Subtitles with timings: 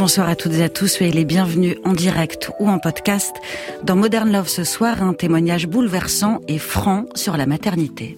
[0.00, 3.36] Bonsoir à toutes et à tous, soyez les bienvenus en direct ou en podcast
[3.82, 8.16] dans Modern Love ce soir, un témoignage bouleversant et franc sur la maternité.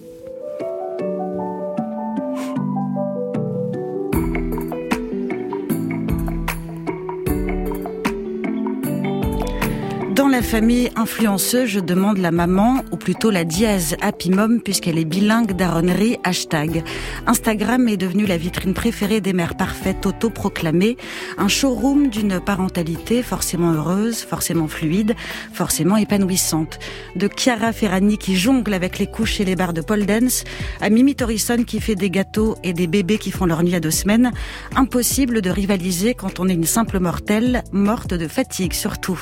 [10.52, 15.56] Famille influenceuse, je demande la maman, ou plutôt la dièse Happy Mom, puisqu'elle est bilingue
[15.56, 16.84] d'aronnerie, hashtag.
[17.26, 20.98] Instagram est devenu la vitrine préférée des mères parfaites autoproclamées,
[21.38, 25.14] un showroom d'une parentalité forcément heureuse, forcément fluide,
[25.54, 26.78] forcément épanouissante.
[27.16, 30.44] De Chiara Ferrani qui jongle avec les couches et les barres de pole dance,
[30.82, 33.80] à Mimi Torison qui fait des gâteaux et des bébés qui font leur nuit à
[33.80, 34.32] deux semaines,
[34.76, 39.18] impossible de rivaliser quand on est une simple mortelle, morte de fatigue surtout.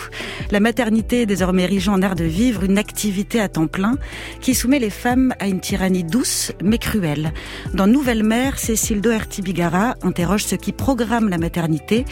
[0.51, 3.97] La maternité désormais érigée en art de vivre, une activité à temps plein
[4.41, 7.33] qui soumet les femmes à une tyrannie douce mais cruelle.
[7.75, 12.05] Dans Nouvelle Mère, Cécile Doherty-Bigara interroge ce qui programme la maternité,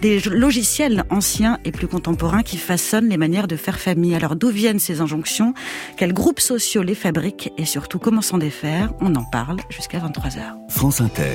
[0.00, 4.14] des logiciels anciens et plus contemporains qui façonnent les manières de faire famille.
[4.14, 5.54] Alors d'où viennent ces injonctions?
[5.96, 7.52] Quels groupes sociaux les fabriquent?
[7.58, 8.92] Et surtout, comment s'en défaire?
[9.00, 10.40] On en parle jusqu'à 23h.
[10.68, 11.32] France Inter.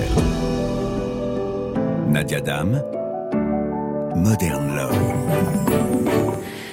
[2.09, 2.81] Nadia Dame.
[4.15, 5.26] Modern Love.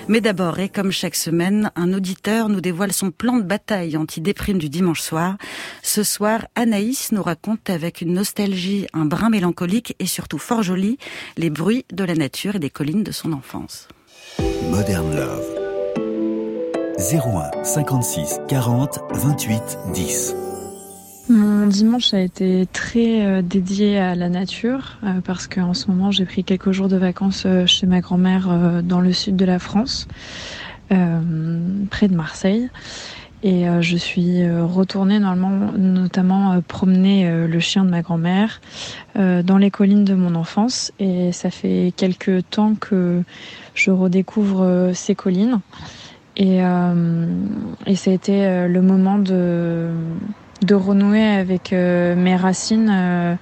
[0.09, 4.59] Mais d'abord, et comme chaque semaine, un auditeur nous dévoile son plan de bataille anti-déprime
[4.59, 5.37] du dimanche soir.
[5.83, 10.99] Ce soir, Anaïs nous raconte avec une nostalgie, un brin mélancolique et surtout fort joli,
[11.39, 13.89] les bruits de la nature et des collines de son enfance.
[14.71, 15.61] Modern Love.
[16.99, 20.35] 01 56 40 28 10.
[21.31, 26.11] Mon dimanche a été très euh, dédié à la nature euh, parce qu'en ce moment
[26.11, 29.59] j'ai pris quelques jours de vacances euh, chez ma grand-mère dans le sud de la
[29.59, 30.07] France,
[30.91, 32.69] près de Marseille.
[33.43, 38.63] Et je suis retournée normalement, notamment promener le chien de ma grand-mère
[39.15, 40.93] dans les collines de mon enfance.
[40.99, 43.23] Et ça fait quelques temps que
[43.75, 45.61] je redécouvre ces collines.
[46.39, 46.61] Et,
[47.87, 49.91] et ça a été le moment de
[50.63, 52.91] de renouer avec euh, mes racines.
[52.91, 53.35] Euh,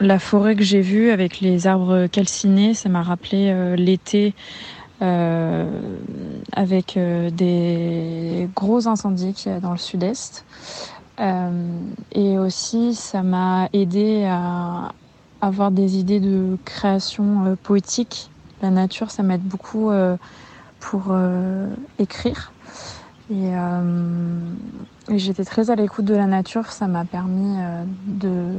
[0.00, 4.34] la forêt que j'ai vue avec les arbres calcinés, ça m'a rappelé euh, l'été
[5.00, 10.44] avec des gros incendies qu'il y a dans le sud-est.
[11.20, 14.90] et aussi, ça m'a aidé à
[15.40, 18.28] avoir des idées de création poétique.
[18.60, 19.92] La nature, ça m'aide beaucoup
[20.80, 21.16] pour
[22.00, 22.50] écrire.
[23.30, 23.52] Et,
[25.16, 28.52] j'étais très à l'écoute de la nature, ça m'a permis euh, de,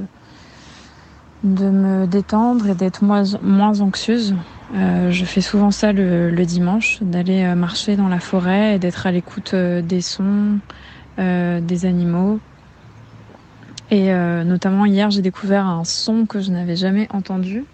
[1.44, 4.36] de me détendre et d'être moins, moins anxieuse.
[4.76, 9.06] Euh, je fais souvent ça le, dimanche, d'aller euh, marcher dans la forêt et d'être
[9.06, 10.60] à l'écoute des sons,
[11.18, 12.40] des animaux.
[13.92, 14.14] Et
[14.46, 17.66] notamment hier, j'ai découvert un son que je n'avais jamais entendu.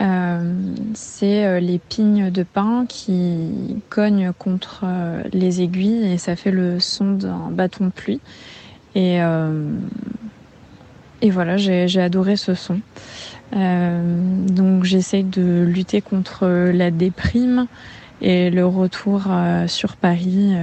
[0.00, 0.54] Euh,
[0.94, 6.50] c'est euh, les pignes de pin qui cognent contre euh, les aiguilles et ça fait
[6.50, 8.20] le son d'un bâton de pluie.
[8.94, 9.18] Et,
[11.22, 12.80] et voilà, j'ai adoré ce son.
[13.52, 17.68] donc j'essaye de lutter contre la déprime
[18.20, 19.28] et le retour
[19.68, 20.56] sur Paris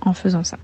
[0.00, 0.56] en faisant ça.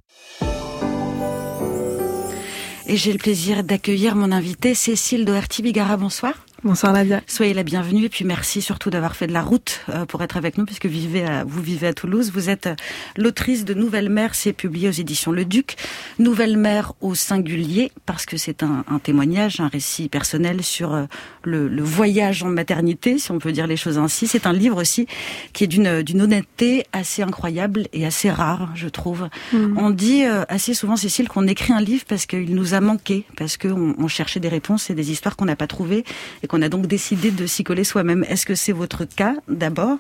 [2.87, 5.97] Et j'ai le plaisir d'accueillir mon invité Cécile Doherty-Bigara.
[5.97, 6.35] Bonsoir.
[6.65, 7.23] Bonsoir Nadia.
[7.27, 10.37] Soyez la bienvenue et puis merci surtout d'avoir fait de la route euh, pour être
[10.37, 12.31] avec nous puisque vous vivez à, vous vivez à Toulouse.
[12.33, 12.77] Vous êtes euh,
[13.17, 15.75] l'autrice de Nouvelle Mère, c'est publié aux éditions Le Duc.
[16.21, 21.07] Nouvelle Mère au singulier parce que c'est un, un, témoignage, un récit personnel sur euh,
[21.43, 24.29] le, le, voyage en maternité, si on peut dire les choses ainsi.
[24.29, 25.09] C'est un livre aussi
[25.53, 29.29] qui est d'une d'une honnêteté assez incroyable et assez rare, je trouve.
[29.53, 29.79] Mm.
[29.79, 33.57] On dit assez souvent, Cécile, qu'on écrit un livre parce qu'il nous a manqué, parce
[33.57, 36.05] qu'on on cherchait des réponses et des histoires qu'on n'a pas trouvées
[36.45, 38.25] et on a donc décidé de s'y coller soi-même.
[38.29, 39.99] Est-ce que c'est votre cas d'abord?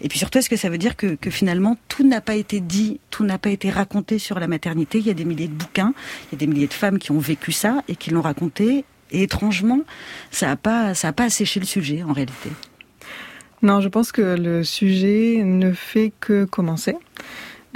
[0.00, 3.00] Et puis surtout, est-ce que ça veut dire que, finalement tout n'a pas été dit,
[3.10, 4.98] tout n'a pas été raconté sur la maternité?
[4.98, 5.92] Il y a des milliers de bouquins,
[6.26, 8.84] il y a des milliers de femmes qui ont vécu ça et qui l'ont raconté.
[9.10, 9.80] Et étrangement,
[10.30, 12.50] ça n'a pas, ça a pas asséché le sujet en réalité.
[13.62, 16.94] Non, je pense que le sujet ne fait que commencer.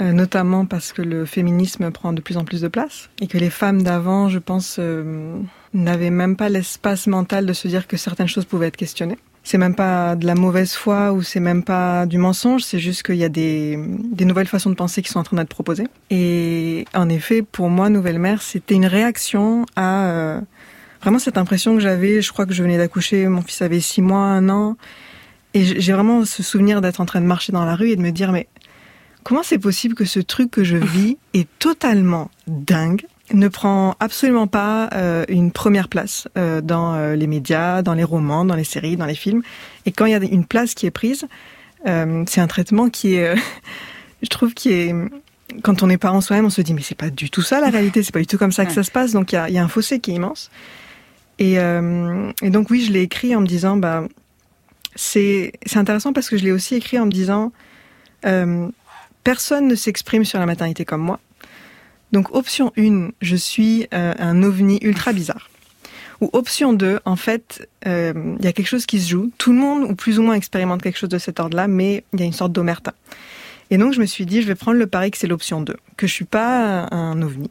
[0.01, 3.37] Euh, notamment parce que le féminisme prend de plus en plus de place et que
[3.37, 5.37] les femmes d'avant, je pense, euh,
[5.73, 9.17] n'avaient même pas l'espace mental de se dire que certaines choses pouvaient être questionnées.
[9.43, 13.03] C'est même pas de la mauvaise foi ou c'est même pas du mensonge, c'est juste
[13.03, 15.87] qu'il y a des, des nouvelles façons de penser qui sont en train d'être proposées.
[16.09, 20.41] Et en effet, pour moi, Nouvelle Mère, c'était une réaction à euh,
[21.01, 22.21] vraiment cette impression que j'avais.
[22.21, 24.77] Je crois que je venais d'accoucher, mon fils avait six mois, un an.
[25.53, 28.01] Et j'ai vraiment ce souvenir d'être en train de marcher dans la rue et de
[28.01, 28.47] me dire, mais
[29.23, 34.47] comment c'est possible que ce truc que je vis est totalement dingue ne prend absolument
[34.47, 38.63] pas euh, une première place euh, dans euh, les médias, dans les romans, dans les
[38.63, 39.41] séries, dans les films.
[39.85, 41.25] Et quand il y a une place qui est prise,
[41.85, 43.35] c'est un traitement qui est,
[44.21, 44.95] je trouve, qui est
[45.61, 47.69] quand on est parent soi-même, on se dit mais c'est pas du tout ça la
[47.69, 49.11] réalité, c'est pas du tout comme ça que ça se passe.
[49.11, 50.49] Donc il y a, y a, un fossé qui est immense.
[51.39, 54.05] Et, et donc oui, je l'ai écrit en me disant bah
[54.95, 57.51] c'est c'est intéressant parce que je l'ai aussi écrit en me disant
[59.25, 61.19] personne ne s'exprime sur la maternité comme moi.
[62.13, 65.49] Donc option 1, je suis euh, un ovni ultra bizarre.
[66.21, 69.31] Ou option 2, en fait, euh, il y a quelque chose qui se joue.
[69.39, 72.19] Tout le monde, ou plus ou moins, expérimente quelque chose de cet ordre-là, mais il
[72.19, 72.93] y a une sorte d'omerta.
[73.71, 75.75] Et donc je me suis dit, je vais prendre le pari que c'est l'option 2,
[75.97, 77.49] que je suis pas un ovni.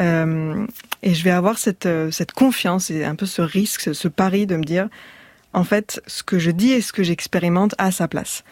[0.00, 0.66] Euh,
[1.04, 4.56] et je vais avoir cette, cette confiance et un peu ce risque, ce, pari de
[4.56, 4.88] me dire,
[5.52, 8.42] en fait, ce que je dis et ce que j'expérimente a sa place.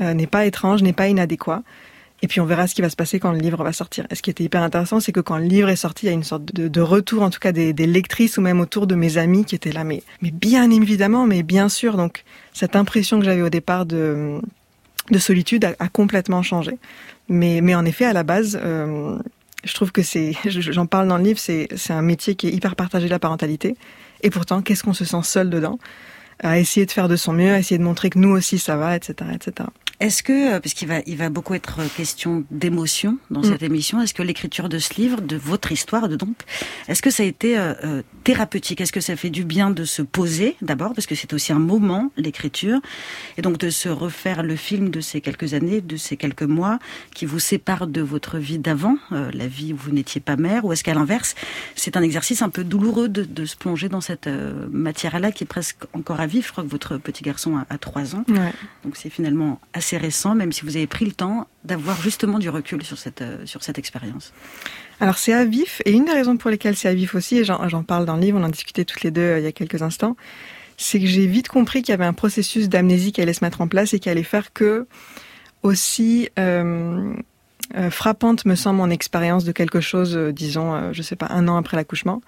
[0.00, 1.64] n'est pas étrange, n'est pas inadéquat.
[2.24, 4.06] Et puis on verra ce qui va se passer quand le livre va sortir.
[4.08, 6.10] Et ce qui était hyper intéressant, c'est que quand le livre est sorti, il y
[6.10, 9.18] a une sorte de, retour, en tout cas des, lectrices ou même autour de mes
[9.18, 11.98] amis qui étaient là, mais, bien évidemment, mais bien sûr.
[11.98, 12.24] Donc
[12.54, 14.40] cette impression que j'avais au départ de,
[15.10, 16.78] de solitude a, complètement changé.
[17.28, 19.18] Mais, en effet, à la base, euh,
[19.62, 22.74] je trouve que c'est, j'en parle dans le livre, c'est, un métier qui est hyper
[22.74, 23.76] partagé la parentalité.
[24.22, 25.78] Et pourtant, qu'est-ce qu'on se sent seul dedans?
[26.38, 28.78] À essayer de faire de son mieux, à essayer de montrer que nous aussi ça
[28.78, 29.68] va, etc., etc.
[30.00, 33.44] Est-ce que, euh, parce qu'il va, il va beaucoup être question d'émotion dans mm.
[33.44, 36.36] cette émission, est-ce que l'écriture de ce livre, de votre histoire, de donc,
[36.88, 38.80] est-ce que ça a été euh, euh, thérapeutique?
[38.80, 41.58] Est-ce que ça fait du bien de se poser d'abord, parce que c'est aussi un
[41.58, 42.80] moment l'écriture,
[43.36, 46.78] et donc de se refaire le film de ces quelques années, de ces quelques mois,
[47.14, 50.72] qui vous séparent de votre vie d'avant, la vie où vous n'étiez pas mère, ou
[50.72, 51.34] est-ce qu'à l'inverse,
[51.76, 55.46] c'est un exercice un peu douloureux de, de se plonger dans cette matière-là qui est
[55.46, 56.46] presque encore à vivre?
[56.46, 58.24] Je crois que votre petit garçon a, a 3 ans,
[58.84, 62.38] donc c'est finalement assez assez récent, même si vous avez pris le temps d'avoir justement
[62.38, 64.32] du recul sur cette, euh, sur cette expérience
[64.98, 67.44] Alors c'est à vif, et une des raisons pour lesquelles c'est à vif aussi, et
[67.44, 69.52] j'en parle dans le livre, on en discutait toutes les deux euh, il y a
[69.52, 70.16] quelques instants,
[70.78, 73.60] c'est que j'ai vite compris qu'il y avait un processus d'amnésie qui allait se mettre
[73.60, 74.86] en place et qui allait faire que
[75.62, 77.14] aussi euh,
[77.90, 81.76] frappante me semble mon expérience de quelque chose, disons, je sais pas, un an après
[81.76, 82.22] l'accouchement.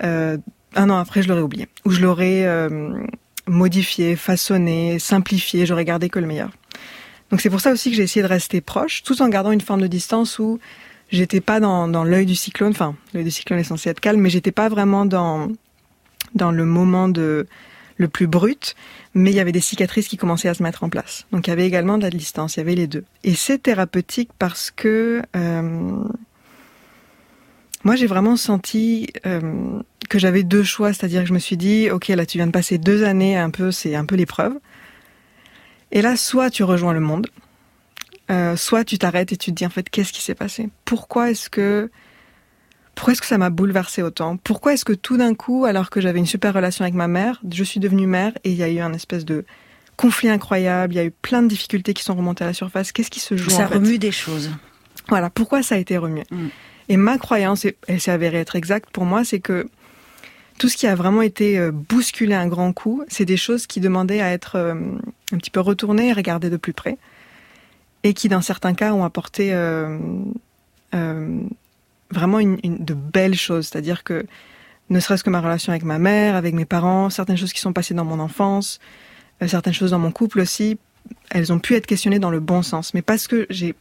[0.00, 0.40] un
[0.76, 2.46] an après, je l'aurais oublié, ou je l'aurais
[3.46, 6.50] modifié, façonné, simplifié, j'aurais gardé que le meilleur.
[7.30, 9.60] Donc c'est pour ça aussi que j'ai essayé de rester proche, tout en gardant une
[9.60, 10.58] forme de distance où
[11.10, 12.70] j'étais pas dans, dans l'œil du cyclone.
[12.70, 15.48] Enfin, l'œil du cyclone est censé être calme, mais j'étais pas vraiment dans
[16.34, 17.46] dans le moment de
[17.96, 18.74] le plus brut.
[19.14, 21.26] Mais il y avait des cicatrices qui commençaient à se mettre en place.
[21.32, 22.56] Donc il y avait également de la distance.
[22.56, 23.04] Il y avait les deux.
[23.24, 26.04] Et c'est thérapeutique parce que euh,
[27.84, 31.90] moi j'ai vraiment senti euh, que j'avais deux choix, c'est-à-dire que je me suis dit,
[31.90, 34.54] ok, là tu viens de passer deux années, un peu, c'est un peu l'épreuve.
[35.92, 37.26] Et là, soit tu rejoins le monde,
[38.30, 40.68] euh, soit tu t'arrêtes et tu te dis en fait qu'est-ce qui s'est passé?
[40.84, 41.90] Pourquoi est-ce que
[42.94, 44.36] pourquoi est-ce que ça m'a bouleversé autant?
[44.36, 47.40] Pourquoi est-ce que tout d'un coup, alors que j'avais une super relation avec ma mère,
[47.50, 49.46] je suis devenue mère et il y a eu un espèce de
[49.96, 52.92] conflit incroyable, il y a eu plein de difficultés qui sont remontées à la surface.
[52.92, 54.50] Qu'est-ce qui se joue Ça en remue des choses.
[55.08, 56.24] Voilà, pourquoi ça a été remué?
[56.30, 56.48] Mm.
[56.90, 59.68] Et ma croyance, elle s'est avérée être exacte pour moi, c'est que
[60.58, 63.78] tout ce qui a vraiment été euh, bousculé un grand coup, c'est des choses qui
[63.78, 64.74] demandaient à être euh,
[65.32, 66.98] un petit peu retournées et regardées de plus près,
[68.02, 69.98] et qui dans certains cas ont apporté euh,
[72.10, 73.68] vraiment une, de belles choses.
[73.68, 74.26] C'est-à-dire que
[74.88, 77.72] ne serait-ce que ma relation avec ma mère, avec mes parents, certaines choses qui sont
[77.72, 78.80] passées dans mon enfance,
[79.46, 80.76] certaines choses dans mon couple aussi,
[81.30, 82.94] elles ont pu être questionnées dans le bon sens.
[82.94, 83.76] Mais parce que j'ai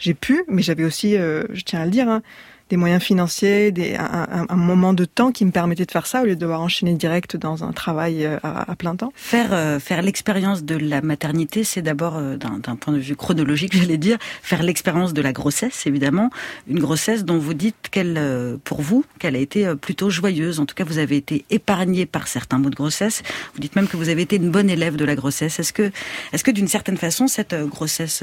[0.00, 2.22] j'ai pu, mais j'avais aussi, je tiens à le dire, hein,
[2.70, 6.36] des moyens financiers, un, moment de temps qui me permettait de faire ça au lieu
[6.36, 9.12] de devoir enchaîner direct dans un travail euh, à, à plein temps.
[9.16, 13.76] Faire euh, faire l'expérience de la maternité, c'est d'abord euh, d'un point de vue chronologique,
[13.76, 16.30] j'allais dire, faire l'expérience de la grossesse, évidemment,
[16.68, 20.60] une grossesse dont vous dites qu'elle, pour vous, qu'elle a été plutôt joyeuse.
[20.60, 23.22] En tout cas, vous avez été épargné par certains mots de grossesse.
[23.54, 25.58] Vous dites même que vous avez été une bonne élève de la grossesse.
[25.58, 25.90] Est-ce que,
[26.32, 28.22] est-ce que d'une certaine façon, cette grossesse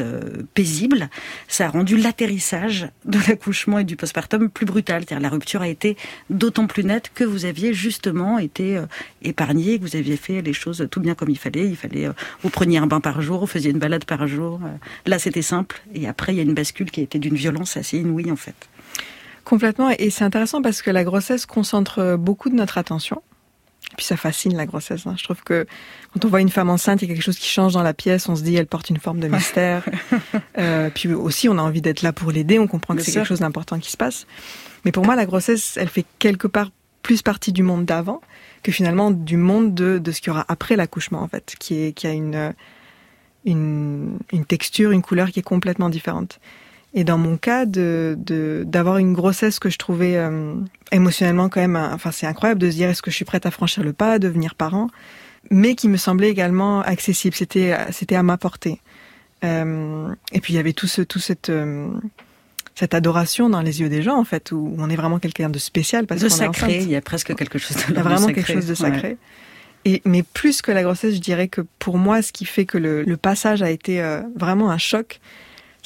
[0.54, 1.10] paisible,
[1.50, 5.03] ça a rendu l'atterrissage de l'accouchement et du postpartum plus brutal.
[5.08, 5.98] C'est-à-dire la rupture a été
[6.29, 8.86] d'autant plus nette que vous aviez justement été euh,
[9.24, 11.67] épargné, que vous aviez fait les choses tout bien comme il fallait.
[11.67, 12.13] Il fallait, euh,
[12.44, 14.60] vous preniez un bain par jour, vous faisiez une balade par jour.
[14.63, 14.70] Euh.
[15.06, 15.82] Là, c'était simple.
[15.94, 18.36] Et après, il y a une bascule qui a été d'une violence assez inouïe, en
[18.36, 18.56] fait.
[19.44, 19.89] Complètement.
[19.98, 23.22] Et c'est intéressant parce que la grossesse concentre beaucoup de notre attention.
[23.91, 25.08] Et puis ça fascine la grossesse.
[25.08, 25.15] Hein.
[25.17, 25.65] Je trouve que
[26.13, 27.94] quand on voit une femme enceinte, il y a quelque chose qui change dans la
[27.94, 28.27] pièce.
[28.27, 29.86] On se dit, elle porte une forme de mystère.
[30.58, 32.60] euh, puis aussi, on a envie d'être là pour l'aider.
[32.60, 34.27] On comprend que c'est quelque chose d'important qui se passe.
[34.86, 36.70] Mais pour moi, la grossesse, elle fait quelque part
[37.01, 38.22] plus partie du monde d'avant
[38.63, 41.82] que finalement du monde de, de ce qu'il y aura après l'accouchement, en fait, qui,
[41.86, 42.53] est, qui a une,
[43.46, 46.39] une, une texture, une couleur qui est complètement différente.
[46.98, 48.18] Et dans mon cas, de
[48.66, 50.56] d'avoir une grossesse que je trouvais euh,
[50.92, 53.51] émotionnellement quand même, enfin c'est incroyable de se dire est-ce que je suis prête à
[53.51, 54.88] franchir le pas, devenir parent,
[55.51, 57.36] mais qui me semblait également accessible.
[57.36, 58.82] C'était c'était à ma portée.
[59.44, 61.88] Euh, et puis il y avait tout ce tout cette euh,
[62.74, 65.60] cette adoration dans les yeux des gens en fait où on est vraiment quelqu'un de
[65.60, 66.77] spécial parce de sacré.
[66.82, 69.18] Il y a presque quelque chose de il y a vraiment quelque chose de sacré.
[69.86, 72.80] Et, mais plus que la grossesse, je dirais que pour moi, ce qui fait que
[72.80, 75.22] le, le passage a été euh, vraiment un choc,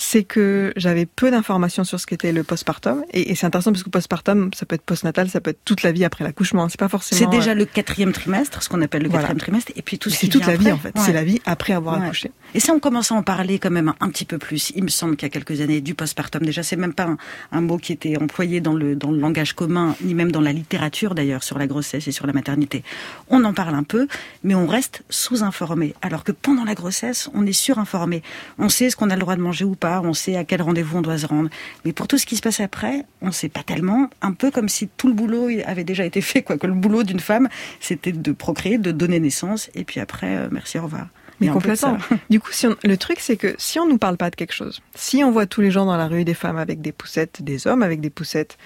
[0.01, 3.03] c'est que j'avais peu d'informations sur ce qu'était le postpartum.
[3.13, 5.83] Et, et c'est intéressant parce que postpartum, ça peut être postnatal, ça peut être toute
[5.83, 6.67] la vie après l'accouchement.
[6.69, 7.19] C'est pas forcément.
[7.19, 10.09] C'est déjà euh, le quatrième trimestre, ce qu'on appelle le quatrième trimestre, et puis tout
[10.09, 10.91] ce C'est toute la vie en fait.
[10.97, 12.31] C'est la vie après avoir accouché.
[12.55, 14.71] Et ça, on commence à en parler quand même un, petit peu plus.
[14.75, 16.43] Il me semble qu'il y a quelques années du postpartum.
[16.43, 17.15] Déjà, c'est même pas
[17.51, 20.51] un, mot qui était employé dans le dans le langage commun, ni même dans la
[20.51, 22.83] littérature d'ailleurs sur la grossesse et sur la maternité.
[23.29, 24.07] On en parle un peu,
[24.43, 25.93] mais on reste sous-informé.
[26.01, 28.23] Alors que pendant la grossesse, on est surinformé.
[28.57, 29.90] On sait ce qu'on a le droit de manger ou pas.
[29.99, 31.49] On sait à quel rendez-vous on doit se rendre.
[31.83, 34.09] Mais pour tout ce qui se passe après, on ne sait pas tellement.
[34.21, 36.57] Un peu comme si tout le boulot avait déjà été fait, quoi.
[36.57, 40.47] Que le boulot d'une femme, c'était de procréer, de donner naissance, et puis après, euh,
[40.51, 41.07] merci, au revoir.
[41.41, 41.97] Mais complètement.
[42.29, 44.81] Du coup, si le truc, c'est que si on nous parle pas de quelque chose,
[44.95, 47.67] si on voit tous les gens dans la rue des femmes avec des poussettes, des
[47.67, 48.57] hommes avec des poussettes,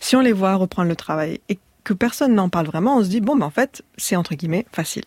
[0.00, 3.08] si on les voit reprendre le travail et que personne n'en parle vraiment, on se
[3.08, 5.04] dit bon, ben en fait, c'est entre guillemets facile.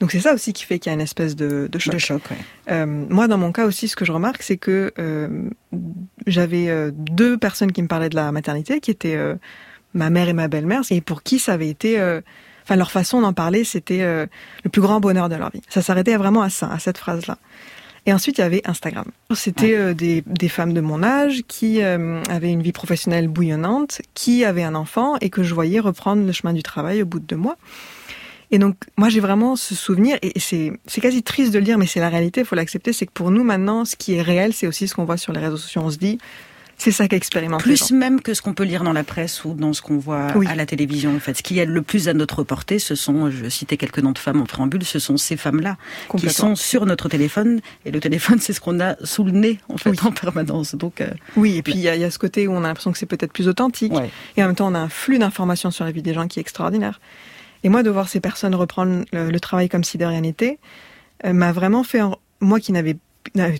[0.00, 1.94] Donc c'est ça aussi qui fait qu'il y a une espèce de, de choc.
[1.94, 2.22] De choc
[2.70, 5.48] euh, moi, dans mon cas aussi, ce que je remarque, c'est que euh,
[6.26, 9.34] j'avais euh, deux personnes qui me parlaient de la maternité, qui étaient euh,
[9.94, 12.00] ma mère et ma belle-mère, et pour qui ça avait été,
[12.62, 15.62] enfin leur façon d'en parler, c'était le plus grand bonheur de leur vie.
[15.68, 17.36] Ça s'arrêtait vraiment à ça, à cette phrase-là.
[18.06, 19.06] Et ensuite, il y avait Instagram.
[19.34, 24.00] C'était euh, des, des, femmes de mon âge qui euh, avaient une vie professionnelle bouillonnante,
[24.14, 27.20] qui avaient un enfant et que je voyais reprendre le chemin du travail au bout
[27.20, 27.56] de deux mois.
[28.50, 31.78] Et donc, moi, j'ai vraiment ce souvenir, et c'est, c'est quasi triste de le dire,
[31.78, 34.22] mais c'est la réalité, il faut l'accepter, c'est que pour nous, maintenant, ce qui est
[34.22, 35.82] réel, c'est aussi ce qu'on voit sur les réseaux sociaux.
[35.84, 36.18] On se dit,
[36.80, 37.62] c'est ça qu'expérimente.
[37.62, 40.28] Plus même que ce qu'on peut lire dans la presse ou dans ce qu'on voit
[40.28, 41.14] à la télévision.
[41.14, 43.98] En fait, ce qui est le plus à notre portée, ce sont, je citais quelques
[43.98, 45.76] noms de femmes en préambule, ce sont ces femmes-là
[46.16, 47.60] qui sont sur notre téléphone.
[47.84, 50.74] Et le téléphone, c'est ce qu'on a sous le nez en fait en permanence.
[50.74, 52.92] Donc euh, oui, et puis il y, y, a ce côté où on a l'impression
[52.92, 53.92] que c'est peut-être plus authentique.
[54.36, 56.38] Et en même temps, on a un flux d'informations sur la vie des gens qui
[56.38, 57.00] est extraordinaire.
[57.62, 60.58] Et moi, de voir ces personnes reprendre le, le travail comme si de rien n'était,
[61.24, 62.00] euh, m'a vraiment fait,
[62.40, 62.96] moi qui n'avais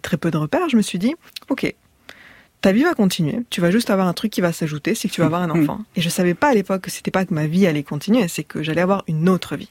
[0.02, 1.14] très peu de repères, je me suis dit,
[1.48, 1.74] ok,
[2.60, 3.40] ta vie va continuer.
[3.50, 5.50] Tu vas juste avoir un truc qui va s'ajouter, c'est que tu vas avoir un
[5.62, 5.80] enfant.
[5.96, 8.44] Et je savais pas à l'époque que c'était pas que ma vie allait continuer, c'est
[8.44, 9.68] que j'allais avoir une autre vie.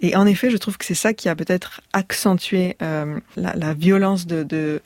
[0.00, 3.74] Et en effet, je trouve que c'est ça qui a peut-être accentué euh, la, la,
[3.74, 4.80] violence de, de,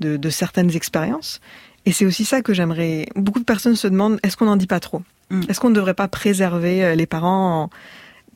[0.00, 1.40] de, de certaines expériences.
[1.86, 3.06] Et c'est aussi ça que j'aimerais.
[3.16, 5.02] Beaucoup de personnes se demandent est-ce qu'on n'en dit pas trop?
[5.30, 5.42] Mm.
[5.48, 7.70] Est-ce qu'on ne devrait pas préserver euh, les parents en...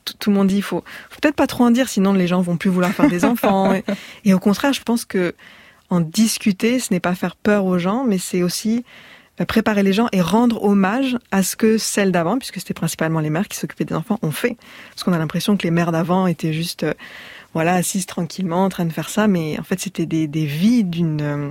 [0.05, 2.27] tout, tout, le monde dit il faut, faut peut-être pas trop en dire, sinon les
[2.27, 3.71] gens vont plus vouloir faire des enfants.
[3.71, 3.83] et,
[4.25, 5.35] et au contraire, je pense que
[6.01, 8.83] discuter, ce n'est pas faire peur aux gens, mais c'est aussi
[9.41, 13.19] euh, préparer les gens et rendre hommage à ce que celles d'avant, puisque c'était principalement
[13.19, 14.57] les mères qui s'occupaient des enfants, ont fait.
[14.91, 16.93] Parce qu'on a l'impression que les mères d'avant étaient juste, euh,
[17.53, 20.83] voilà, assises tranquillement en train de faire ça, mais en fait c'était des, des vies
[20.83, 21.49] d'une euh,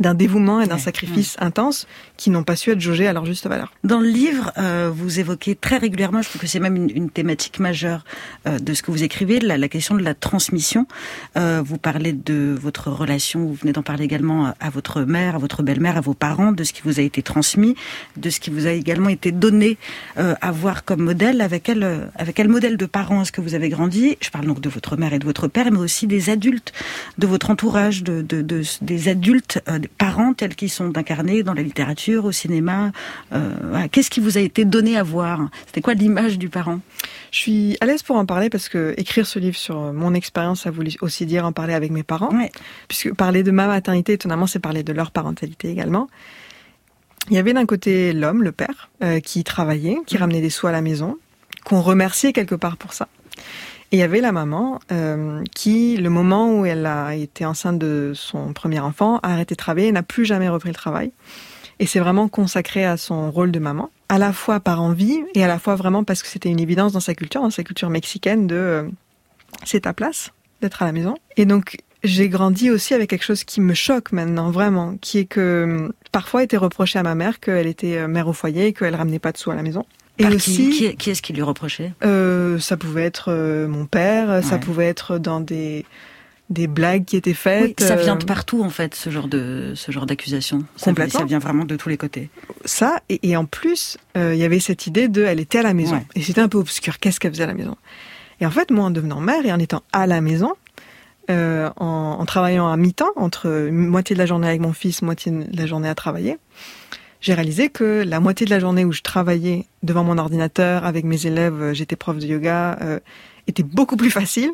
[0.00, 1.86] d'un dévouement et d'un sacrifice intense
[2.16, 3.72] qui n'ont pas su être jaugés à leur juste valeur.
[3.84, 7.10] Dans le livre, euh, vous évoquez très régulièrement, je trouve que c'est même une, une,
[7.10, 8.04] thématique majeure
[8.46, 10.86] euh, de ce que vous écrivez, la, la question de la transmission.
[11.36, 15.38] Euh, vous parlez de votre relation, vous venez d'en parler également à votre mère, à
[15.38, 17.74] votre belle-mère, à vos parents, de ce qui vous a été transmis,
[18.16, 19.78] de ce qui vous a également été donné
[20.18, 21.40] euh, à voir comme modèle.
[21.40, 24.16] Avec quel, euh, avec quel modèle de parents est-ce que vous avez grandi?
[24.20, 26.72] Je parle donc de votre mère et de votre père, mais aussi des adultes,
[27.18, 31.62] de votre entourage, de, de, de des adultes parents tels qu'ils sont incarnés dans la
[31.62, 32.92] littérature, au cinéma.
[33.32, 35.48] Euh, Qu'est-ce qui vous a été donné à voir?
[35.66, 36.80] C'était quoi l'image du parent?
[37.30, 40.62] Je suis à l'aise pour en parler parce que écrire ce livre sur mon expérience,
[40.62, 42.34] ça voulait aussi dire en parler avec mes parents.
[42.34, 42.50] Ouais.
[42.88, 46.08] Puisque parler de ma maternité, étonnamment, c'est parler de leur parentalité également.
[47.30, 50.20] Il y avait d'un côté l'homme, le père, euh, qui travaillait, qui mmh.
[50.20, 51.18] ramenait des sous à la maison,
[51.64, 53.08] qu'on remerciait quelque part pour ça.
[53.90, 57.78] Et il y avait la maman euh, qui, le moment où elle a été enceinte
[57.78, 61.10] de son premier enfant, a arrêté de travailler et n'a plus jamais repris le travail.
[61.78, 65.44] Et c'est vraiment consacré à son rôle de maman, à la fois par envie et
[65.44, 67.88] à la fois vraiment parce que c'était une évidence dans sa culture, dans sa culture
[67.88, 68.88] mexicaine de euh,
[69.64, 71.14] c'est ta place d'être à la maison.
[71.36, 75.24] Et donc j'ai grandi aussi avec quelque chose qui me choque maintenant vraiment, qui est
[75.24, 78.94] que parfois était reproché à ma mère qu'elle était euh, mère au foyer et qu'elle
[78.94, 79.84] ramenait pas de sous à la maison.
[80.18, 81.92] Et Par aussi, qui, qui est-ce qui lui reprochait?
[82.04, 84.42] euh, Ça pouvait être euh, mon père, ouais.
[84.42, 85.84] ça pouvait être dans des
[86.50, 87.78] des blagues qui étaient faites.
[87.78, 90.64] Oui, ça vient de partout en fait, ce genre de ce genre d'accusation.
[90.82, 91.20] Complètement.
[91.20, 92.30] Ça, vient vraiment de tous les côtés.
[92.64, 95.62] Ça et, et en plus, euh, il y avait cette idée de, elle était à
[95.62, 96.06] la maison ouais.
[96.14, 96.98] et c'était un peu obscur.
[97.00, 97.76] Qu'est-ce qu'elle faisait à la maison?
[98.40, 100.54] Et en fait, moi, en devenant mère et en étant à la maison,
[101.30, 105.30] euh, en, en, travaillant à mi-temps, entre moitié de la journée avec mon fils, moitié
[105.30, 106.38] de la journée à travailler,
[107.20, 111.04] j'ai réalisé que la moitié de la journée où je travaillais devant mon ordinateur avec
[111.04, 113.00] mes élèves, euh, j'étais prof de yoga, euh,
[113.46, 114.50] était beaucoup plus facile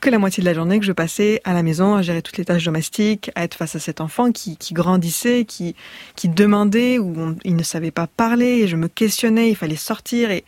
[0.00, 2.36] que la moitié de la journée que je passais à la maison à gérer toutes
[2.36, 5.74] les tâches domestiques, à être face à cet enfant qui, grandissait, qui,
[6.16, 10.30] qui demandait, où il ne savait pas parler, et je me questionnais, il fallait sortir,
[10.30, 10.44] et,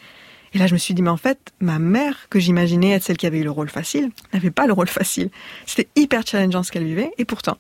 [0.53, 3.17] et là je me suis dit, mais en fait, ma mère, que j'imaginais être celle
[3.17, 5.31] qui avait eu le rôle facile, n'avait pas le rôle facile.
[5.65, 7.57] C'était hyper challengeant ce qu'elle vivait, et pourtant,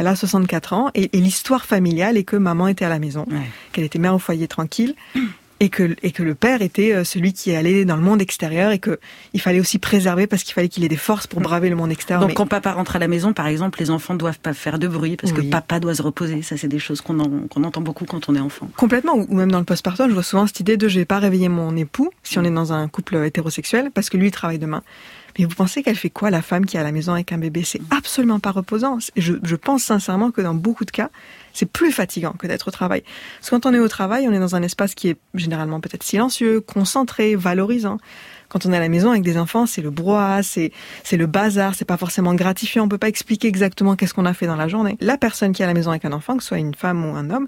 [0.00, 3.26] elle a 64 ans et, et l'histoire familiale est que maman était à la maison,
[3.30, 3.36] ouais.
[3.72, 4.94] qu'elle était mère au foyer tranquille
[5.62, 8.70] et que, et que le père était euh, celui qui allait dans le monde extérieur
[8.72, 8.98] et que
[9.34, 11.90] il fallait aussi préserver parce qu'il fallait qu'il ait des forces pour braver le monde
[11.92, 12.22] extérieur.
[12.22, 14.78] Donc Mais- quand papa rentre à la maison, par exemple, les enfants doivent pas faire
[14.78, 15.44] de bruit parce Oui.
[15.44, 16.40] que papa doit se reposer.
[16.40, 18.70] Ça, c'est des choses qu'on en- qu'on entend beaucoup quand on est enfant.
[18.78, 21.04] Complètement, ou ou même dans le postpartum, je vois souvent cette idée de je vais
[21.04, 24.32] pas réveiller mon époux si on est dans un couple hétérosexuel parce que lui il
[24.32, 24.82] travaille demain.
[25.38, 27.38] Mais vous pensez qu'elle fait quoi la femme qui est à la maison avec un
[27.38, 27.62] bébé?
[27.64, 28.98] C'est absolument pas reposant.
[29.16, 31.10] Je, je pense sincèrement que dans beaucoup de cas,
[31.52, 33.02] c'est plus fatigant que d'être au travail.
[33.38, 35.80] Parce que quand on est au travail, on est dans un espace qui est généralement
[35.80, 37.98] peut-être silencieux, concentré, valorisant.
[38.48, 40.72] Quand on est à la maison avec des enfants, c'est le brouhaha, c'est
[41.12, 42.84] le bazar, c'est pas forcément gratifiant.
[42.84, 44.96] On peut pas expliquer exactement qu'est-ce qu'on a fait dans la journée.
[45.00, 47.04] La personne qui est à la maison avec un enfant, que ce soit une femme
[47.04, 47.46] ou un homme,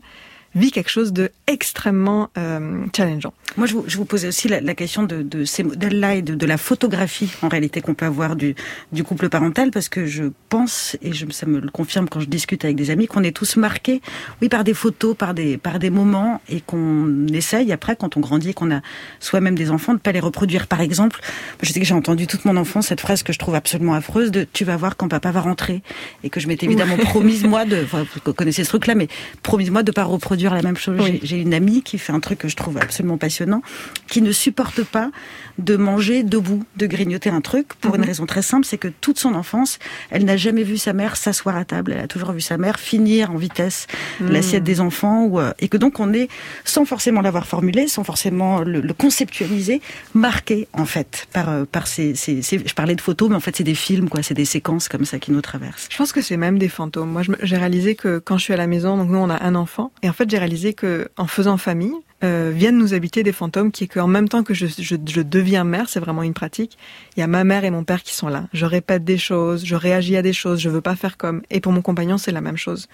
[0.55, 3.33] vit quelque chose de extrêmement euh, challengeant.
[3.57, 6.23] Moi, je vous, je vous posais aussi la, la question de, de ces modèles-là et
[6.23, 8.55] de, de la photographie, en réalité, qu'on peut avoir du,
[8.93, 12.27] du couple parental, parce que je pense, et je, ça me le confirme quand je
[12.27, 14.01] discute avec des amis, qu'on est tous marqués,
[14.41, 18.21] oui, par des photos, par des, par des moments, et qu'on essaye, après, quand on
[18.21, 18.81] grandit, et qu'on a
[19.21, 20.67] soi-même des enfants, de pas les reproduire.
[20.67, 21.21] Par exemple,
[21.63, 24.31] je sais que j'ai entendu toute mon enfance cette phrase que je trouve absolument affreuse
[24.31, 25.83] de «tu vas voir quand papa va rentrer»,
[26.25, 29.09] et que je m'étais évidemment promise, moi, de, enfin, vous connaissez ce truc-là, mais
[29.43, 30.99] promise, moi, de pas reproduire la même chose.
[31.01, 31.21] Oui.
[31.23, 33.63] J'ai- une amie qui fait un truc que je trouve absolument passionnant,
[34.09, 35.11] qui ne supporte pas
[35.59, 38.07] de manger debout, de grignoter un truc, pour une Mhm.
[38.07, 39.79] raison très simple, c'est que toute son enfance,
[40.11, 42.79] elle n'a jamais vu sa mère s'asseoir à table, elle a toujours vu sa mère
[42.81, 43.87] finir en vitesse
[44.21, 44.31] Mhm.
[44.31, 46.29] l'assiette des enfants, ou, euh, et que donc on est,
[46.65, 49.81] sans forcément l'avoir formulé, sans forcément le, le conceptualiser,
[50.15, 53.41] marqué en fait par, euh, par ces, ces, ces- Je parlais de photos, mais en
[53.41, 55.89] fait c'est des films, quoi, c'est des séquences comme ça qui nous traversent.
[55.91, 57.11] Je pense que c'est même des fantômes.
[57.11, 59.55] Moi, j'ai réalisé que quand je suis à la maison, donc nous on a un
[59.55, 63.33] enfant, et en fait j'ai réalisé que en faisant famille, euh, viennent nous habiter des
[63.33, 66.79] fantômes qui est qu'en même temps que je, deviens mère, c'est vraiment une pratique.
[67.17, 68.49] Il y a ma mère et mon père qui sont là.
[68.55, 71.43] Je répète des choses, je réagis à des choses, je veux pas faire comme.
[71.51, 72.89] Et pour mon compagnon, c'est la même chose.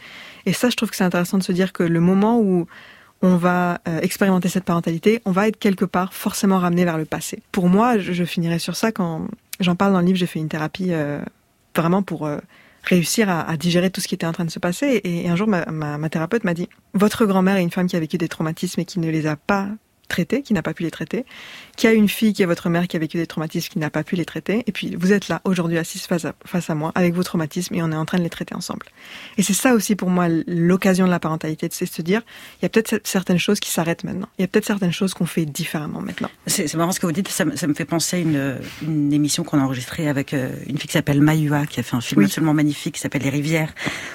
[0.47, 2.67] Et ça, je trouve que c'est intéressant de se dire que le moment où
[3.23, 7.05] on va euh, expérimenter cette parentalité, on va être quelque part forcément ramené vers le
[7.05, 7.41] passé.
[7.53, 9.29] Pour moi, je, finirai sur ça quand
[9.61, 10.19] j'en parle dans le livre.
[10.19, 11.21] J'ai fait une thérapie euh,
[11.77, 12.29] vraiment pour
[12.89, 15.01] réussir à, digérer tout ce qui était en train de se passer.
[15.05, 18.19] Et, un jour, ma thérapeute m'a dit votre grand-mère est une femme qui a vécu
[18.19, 19.69] des traumatismes et qui ne les a pas
[20.09, 21.25] traités, qui n'a pas pu les traiter,
[21.77, 23.91] qui a une fille qui est votre mère qui a vécu des traumatismes qui n'a
[23.91, 26.75] pas pu les traiter, et puis vous êtes là aujourd'hui assise face à, face à
[26.75, 28.87] moi avec vos traumatismes et on est en train de les traiter ensemble.
[29.37, 32.23] Et c'est ça aussi pour moi l'occasion de la parentalité, c'est de se dire
[32.61, 35.15] il y a peut-être certaines choses qui s'arrêtent maintenant, il y a peut-être certaines choses
[35.15, 36.31] qu'on fait différemment maintenant.
[36.47, 39.13] C'est marrant ce que vous dites, ça, me- ça me fait penser à une, une
[39.13, 42.01] émission qu'on a enregistrée avec euh, une fille qui s'appelle Mayua, qui a fait un
[42.01, 42.25] film Oui.
[42.27, 43.73] absolument magnifique qui s'appelle Les Rivières,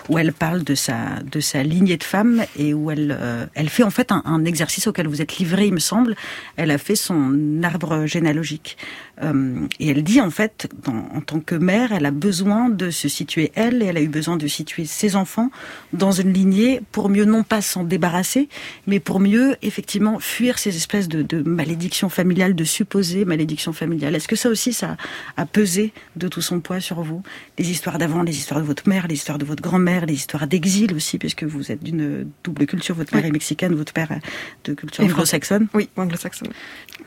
[0.10, 3.69] où elle parle de sa, de sa lignée de femmes et où elle, euh, elle
[3.69, 6.15] fait en fait un, un exercice auquel vous êtes livré, il me semble.
[6.56, 8.78] Elle a fait son arbre généalogique.
[9.22, 12.89] Euh, et elle dit en fait, dans- en tant que mère, elle a besoin de
[12.89, 15.52] se situer elle et elle a eu besoin de situer ses enfants
[15.93, 18.50] dans une lignée pour mieux non pas s'en débarrasser,
[18.88, 24.15] mais pour mieux effectivement fuir ces espèces de, de malédictions familiales, de supposées malédictions familiales.
[24.15, 24.98] Est-ce que ça aussi, ça
[25.38, 27.22] a pesé de tout son poids sur vous?
[27.60, 30.48] Les histoires d'avant, les histoires de votre mère, les histoires de votre grand-mère, les histoires
[30.48, 33.30] d'exil aussi, puisque vous êtes d'une double culture, votre mère Oui.
[33.30, 34.22] est mexicaine, votre père est
[34.65, 35.67] de culture anglo-saxonne.
[35.73, 36.49] Oui, anglo-saxonne.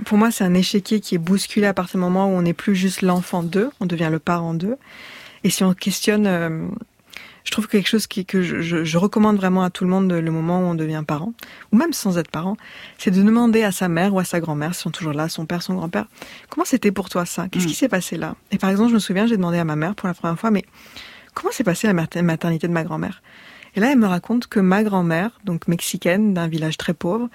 [0.05, 2.53] Pour moi, c'est un échiquier qui est bousculé à partir du moment où on n'est
[2.55, 4.77] plus juste l'enfant d'eux, on devient le parent d'eux.
[5.45, 6.67] Et si on questionne, euh,
[7.45, 9.91] je trouve que quelque chose qui, que je, je- je recommande vraiment à tout le
[9.91, 11.33] monde le moment où on devient parent,
[11.71, 12.57] ou même sans être parent,
[12.99, 15.47] c'est de demander à sa mère ou à sa grand-mère, si sont toujours là, son
[15.47, 16.07] père, son grand-père,
[16.51, 17.49] comment c'était pour toi ça?
[17.49, 17.69] Qu'est-ce Mm.
[17.69, 18.35] qui s'est passé là?
[18.51, 20.51] Et par exemple, je me souviens, j'ai demandé à ma mère pour la première fois,
[20.51, 20.65] mais
[21.35, 23.23] comment s'est passée la mater- maternité de ma grand-mère?
[23.77, 27.29] Et là, elle me raconte que ma grand-mère, donc mexicaine, d'un village très pauvre,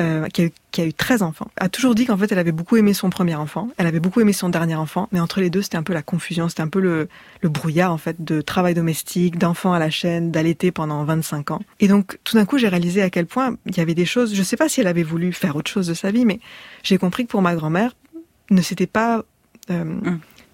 [0.00, 2.38] euh, qui, a eu, qui a eu 13 enfants, a toujours dit qu'en fait elle
[2.38, 5.40] avait beaucoup aimé son premier enfant, elle avait beaucoup aimé son dernier enfant, mais entre
[5.40, 7.08] les deux c'était un peu la confusion, c'était un peu le,
[7.42, 11.60] le brouillard en fait de travail domestique, d'enfants à la chaîne, d'allaiter pendant 25 ans.
[11.80, 14.34] Et donc tout d'un coup j'ai réalisé à quel point il y avait des choses,
[14.34, 16.40] je sais pas si elle avait voulu faire autre chose de sa vie, mais
[16.82, 17.94] j'ai compris que pour ma grand-mère
[18.50, 19.24] ne s'était pas
[19.70, 19.84] euh,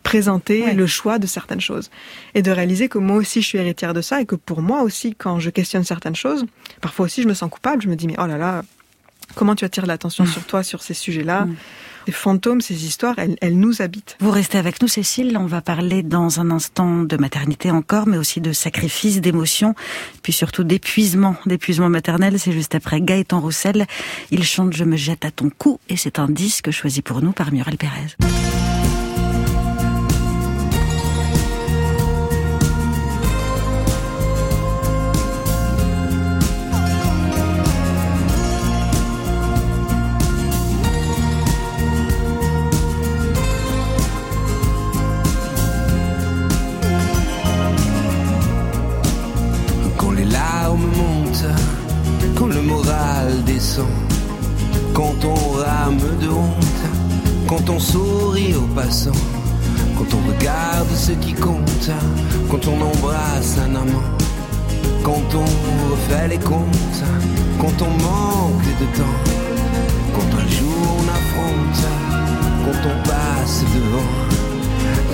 [0.02, 0.74] présenter Ouais.
[0.74, 1.90] le choix de certaines choses.
[2.34, 4.82] Et de réaliser que moi aussi je suis héritière de ça et que pour moi
[4.82, 6.44] aussi quand je questionne certaines choses,
[6.80, 8.62] parfois aussi je me sens coupable, je me dis mais oh là là,
[9.34, 10.28] comment tu attires l'attention Mm.
[10.28, 11.56] sur toi sur ces sujets-là Mm.
[12.06, 14.16] Les fantômes, ces histoires, elles, elles nous habitent.
[14.20, 15.36] Vous restez avec nous, Cécile.
[15.38, 19.74] On va parler dans un instant de maternité encore, mais aussi de sacrifice, d'émotion,
[20.22, 22.38] puis surtout d'épuisement, d'épuisement maternel.
[22.40, 23.86] C'est juste après Gaëtan Roussel.
[24.30, 27.32] Il chante Je me jette à ton cou et c'est un disque choisi pour nous
[27.32, 28.16] par Muriel Pérez.
[58.90, 61.90] Quand on regarde ce qui compte,
[62.50, 64.10] quand on embrasse un amant,
[65.04, 67.04] quand on refait les comptes,
[67.60, 69.18] quand on manque de temps,
[70.12, 71.86] quand un jour on affronte,
[72.64, 74.12] quand on passe devant,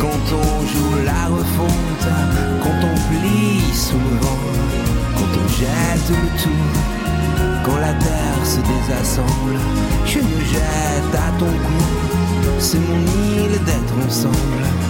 [0.01, 2.09] quand on joue la refonte,
[2.63, 4.47] quand on plie sous le vent,
[5.17, 6.97] quand on jette le tout
[7.67, 9.59] quand la terre se désassemble,
[10.05, 11.83] je me jette à ton cou.
[12.61, 13.01] C'est mon
[13.35, 14.86] île d'être ensemble.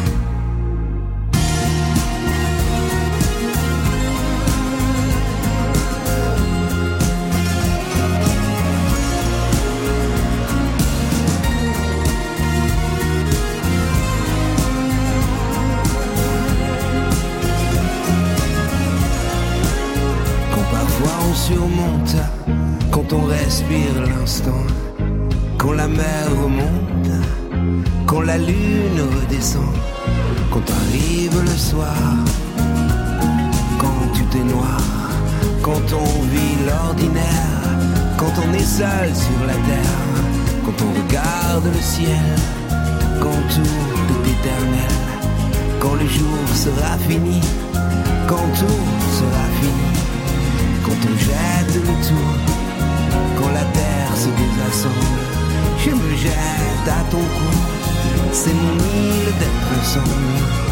[25.58, 27.12] Quand la mer remonte,
[28.06, 29.74] quand la lune redescend,
[30.50, 31.96] quand arrive le soir,
[33.78, 34.80] quand tout est noir,
[35.62, 37.62] quand on vit l'ordinaire,
[38.16, 40.04] quand on est seul sur la terre,
[40.64, 42.34] quand on regarde le ciel,
[43.20, 44.96] quand tout est éternel,
[45.80, 47.40] quand le jour sera fini,
[48.26, 48.84] quand tout
[49.18, 49.88] sera fini,
[50.84, 52.56] quand on jette le tour
[53.36, 53.85] quand la terre
[54.16, 55.20] se désassemble,
[55.78, 57.52] je me jette à ton cou.
[58.32, 60.65] C'est mon île d'être ensemble.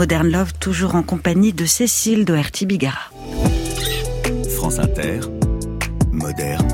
[0.00, 3.10] Modern Love, toujours en compagnie de Cécile Doherty Bigara.
[4.56, 5.20] France Inter,
[6.10, 6.68] Moderne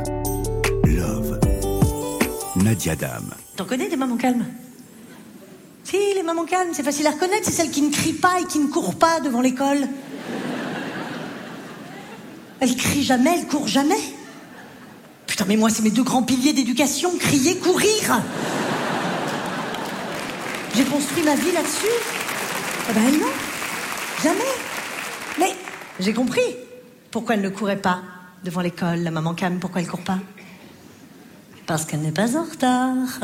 [0.85, 1.41] Love.
[2.55, 3.35] Nadia Dame.
[3.57, 4.47] T'en connais des mamans calmes?
[5.83, 8.45] Si, les mamans calmes, c'est facile à reconnaître, c'est celles qui ne crient pas et
[8.45, 9.89] qui ne courent pas devant l'école.
[12.61, 13.99] Elles crient jamais, elles courent jamais.
[15.27, 18.23] Putain, mais moi, c'est mes deux grands piliers d'éducation, crier, courir.
[20.77, 22.16] J'ai construit ma vie là-dessus.
[22.89, 23.27] Eh ben non,
[24.23, 24.39] jamais.
[25.41, 25.57] Mais
[25.99, 26.41] j'ai compris
[27.11, 28.01] pourquoi elle ne courait pas
[28.45, 30.19] devant l'école, la maman calme, pourquoi elle court pas?
[31.67, 33.19] Parce qu'elle n'est pas en retard.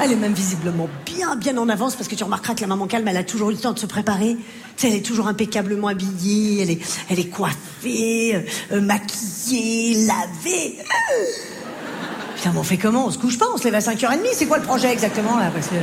[0.00, 2.86] Elle est même visiblement bien, bien en avance parce que tu remarqueras que la maman
[2.86, 4.36] calme, elle a toujours eu le temps de se préparer.
[4.36, 4.42] Tu
[4.76, 10.78] sais, elle est toujours impeccablement habillée, elle est, elle est coiffée, euh, euh, maquillée, lavée.
[12.36, 13.06] Putain, mais on fait comment?
[13.06, 15.50] On se couche pas On se lève à 5h30 C'est quoi le projet exactement là?
[15.52, 15.74] Parce que...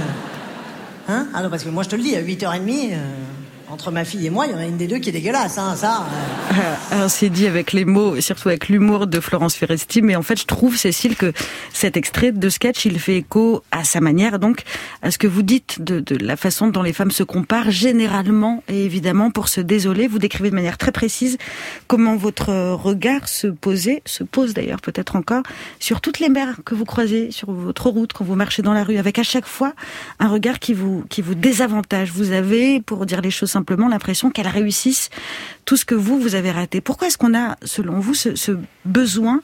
[1.08, 1.28] Hein?
[1.42, 2.94] Non, parce que moi je te le dis, à 8h30
[3.70, 5.58] entre ma fille et moi, il y en a une des deux qui est dégueulasse,
[5.58, 6.06] hein, ça.
[6.52, 6.76] Euh.
[6.92, 10.22] Alors c'est dit avec les mots, et surtout avec l'humour de Florence Ferresti, mais en
[10.22, 11.34] fait, je trouve, Cécile, que
[11.74, 14.64] cet extrait de sketch, il fait écho à sa manière, donc,
[15.02, 18.64] à ce que vous dites de, de la façon dont les femmes se comparent, généralement
[18.70, 20.08] et évidemment, pour se désoler.
[20.08, 21.38] Vous décrivez de manière très précise
[21.88, 25.44] comment votre regard se posait, se pose d'ailleurs peut-être encore,
[25.80, 28.84] sur toutes les mères que vous croisez sur votre route, quand vous marchez dans la
[28.84, 29.74] rue, avec à chaque fois
[30.20, 32.12] un regard qui vous, qui vous désavantage.
[32.12, 35.10] Vous avez, pour dire les choses simplement l'impression qu'elles réussissent
[35.66, 36.80] tout ce que vous, vous avez raté.
[36.80, 38.52] Pourquoi est-ce qu'on a, selon vous, ce, ce,
[38.86, 39.42] besoin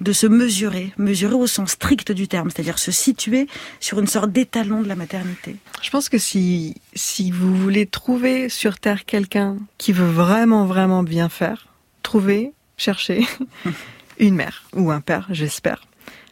[0.00, 3.48] de se mesurer, mesurer au sens strict du terme, c'est-à-dire se situer
[3.80, 5.56] sur une sorte d'étalon de la maternité?
[5.82, 11.02] Je pense que si, si vous voulez trouver sur Terre quelqu'un qui veut vraiment, vraiment
[11.02, 11.66] bien faire,
[12.04, 13.26] trouvez, cherchez
[14.18, 15.82] une mère ou un père, j'espère,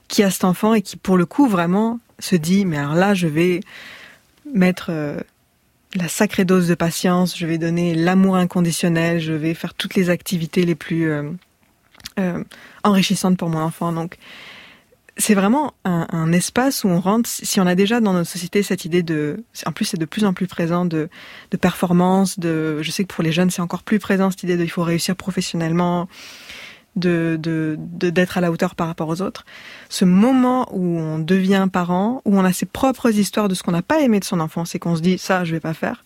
[0.07, 3.13] qui a cet enfant et qui, pour le coup, vraiment se dit, mais alors là,
[3.13, 3.61] je vais
[4.55, 5.19] mettre euh,
[5.95, 10.11] la sacrée dose de patience, je vais donner l'amour inconditionnel, je vais faire toutes les
[10.11, 11.31] activités les plus euh,
[12.19, 12.43] euh,
[12.83, 13.93] enrichissantes pour mon enfant.
[13.93, 14.19] Donc,
[15.17, 17.31] c'est vraiment un, espace où on rentre.
[17.31, 20.25] Si on a déjà dans notre société cette idée de, en plus c'est de plus
[20.25, 21.09] en plus présent de,
[21.53, 24.57] de performance, de, je sais que pour les jeunes c'est encore plus présent cette idée
[24.57, 26.09] de il faut réussir professionnellement,
[26.97, 29.45] de d'être à la hauteur par rapport aux autres.
[29.89, 33.73] Ce moment où on devient parent, où on a ses propres histoires de ce qu'on
[33.73, 36.05] n'a pas aimé de son enfance et qu'on se dit ça je vais pas faire,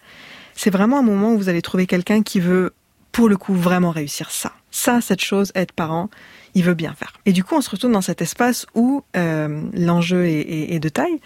[0.55, 2.73] c'est vraiment un moment où vous allez trouver quelqu'un qui veut
[3.13, 4.53] pour le coup vraiment réussir ça.
[4.71, 6.11] Ça, cette chose, être parent,
[6.59, 7.13] il veut bien faire.
[7.25, 10.81] Et du coup, on se retrouve dans cet espace où euh, l'enjeu est, est, est,
[10.81, 11.21] de taille,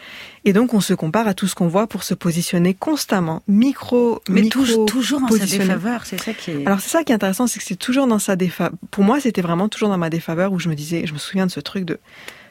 [0.45, 4.21] et donc on se compare à tout ce qu'on voit pour se positionner constamment, micro,
[4.29, 6.05] mais micro toujours, toujours en sa défaveur.
[6.05, 6.67] C'est ça qui est.
[6.67, 8.77] Alors c'est ça qui est intéressant, c'est que c'est toujours dans sa défaveur.
[8.91, 11.47] Pour moi, c'était vraiment toujours dans ma défaveur où je me disais, je me souviens
[11.47, 11.99] de ce truc de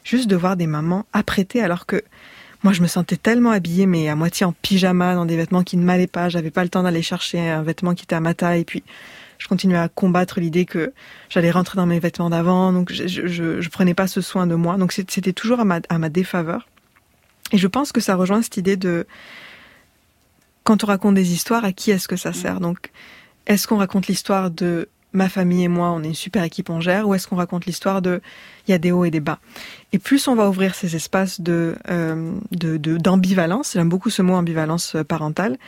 [0.02, 2.02] juste de voir des mamans apprêtées alors que
[2.64, 5.76] moi, je me sentais tellement habillée, mais à moitié en pyjama, dans des vêtements qui
[5.76, 6.28] ne m'allaient pas.
[6.28, 8.60] J'avais pas le temps d'aller chercher un vêtement qui était à ma taille.
[8.60, 8.84] Et puis,
[9.42, 10.92] je continuais à combattre l'idée que
[11.28, 14.54] j'allais rentrer dans mes vêtements d'avant, donc je, je, je, prenais pas ce soin de
[14.54, 14.76] moi.
[14.76, 16.68] Donc c'était toujours à ma, à ma défaveur.
[17.50, 19.04] Et je pense que ça rejoint cette idée de
[20.62, 22.60] quand on raconte des histoires, à qui est-ce que ça sert?
[22.60, 22.92] Donc,
[23.48, 26.80] est-ce qu'on raconte l'histoire de ma famille et moi, on est une super équipe, on
[26.80, 28.20] gère, ou est-ce qu'on raconte l'histoire de
[28.68, 29.40] il y a des hauts et des bas?
[29.92, 34.34] Et plus on va ouvrir ces espaces de euh, d'ambivalence, de, j'aime beaucoup ce mot
[34.34, 35.58] ambivalence parentale,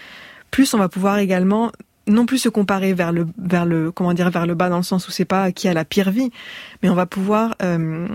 [0.52, 1.72] plus on va pouvoir également
[2.06, 4.82] non plus se comparer vers le vers le comment dire vers le bas dans le
[4.82, 6.30] sens où c'est pas qui a la pire vie,
[6.82, 8.08] mais on va pouvoir euh,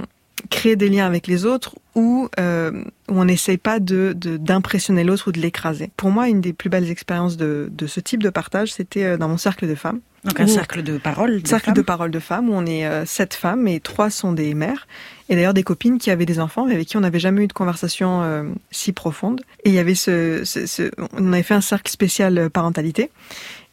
[0.49, 2.71] créer des liens avec les autres où, euh,
[3.09, 5.91] où on n'essaye pas de d'impressionner l'autre ou de l'écraser.
[5.97, 9.17] Pour moi, une des plus belles expériences de, de ce type de partage, c'était euh,
[9.17, 9.99] dans mon cercle de femmes.
[10.25, 11.41] Donc un cercle de parole.
[11.41, 11.73] De cercle femmes.
[11.75, 14.85] de parole de femmes où on est euh, sept femmes et trois sont des mères
[15.29, 17.47] et d'ailleurs des copines qui avaient des enfants mais avec qui on n'avait jamais eu
[17.47, 19.41] de conversation euh, si profonde.
[19.63, 23.11] Et il y avait ce, ce, ce, on avait fait un cercle spécial parentalité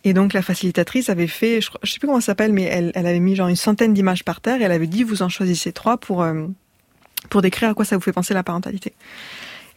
[0.06, 2.92] et donc la facilitatrice avait fait, je, je sais plus comment ça s'appelle, mais elle,
[2.94, 5.28] elle, avait mis genre une centaine d'images par terre et elle avait dit vous en
[5.28, 6.46] choisissez trois pour euh,
[7.28, 8.92] pour décrire à quoi ça vous fait penser la parentalité.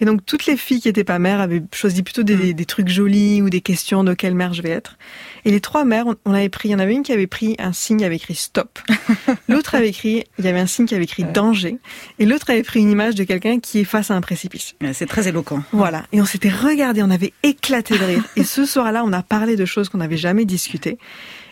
[0.02, 2.66] Et donc toutes les filles qui étaient pas mères avaient choisi plutôt des, des, des,
[2.66, 4.98] trucs jolis ou des questions de quelle mère je vais être.
[5.46, 7.28] Et les trois mères, on, on avait pris, il y en avait une qui avait
[7.28, 8.80] pris un signe, avait écrit stop.
[9.50, 11.78] L'autre avait écrit, il y avait un signe qui avait écrit danger.
[12.18, 14.76] Et l'autre avait pris une image de quelqu'un qui est face à un précipice.
[14.94, 15.62] C'est très éloquent.
[15.74, 16.06] Voilà.
[16.12, 18.24] Et on s'était regardé, on avait éclaté de rire.
[18.36, 20.98] Et ce soir-là, on a parlé de choses qu'on n'avait jamais discutées.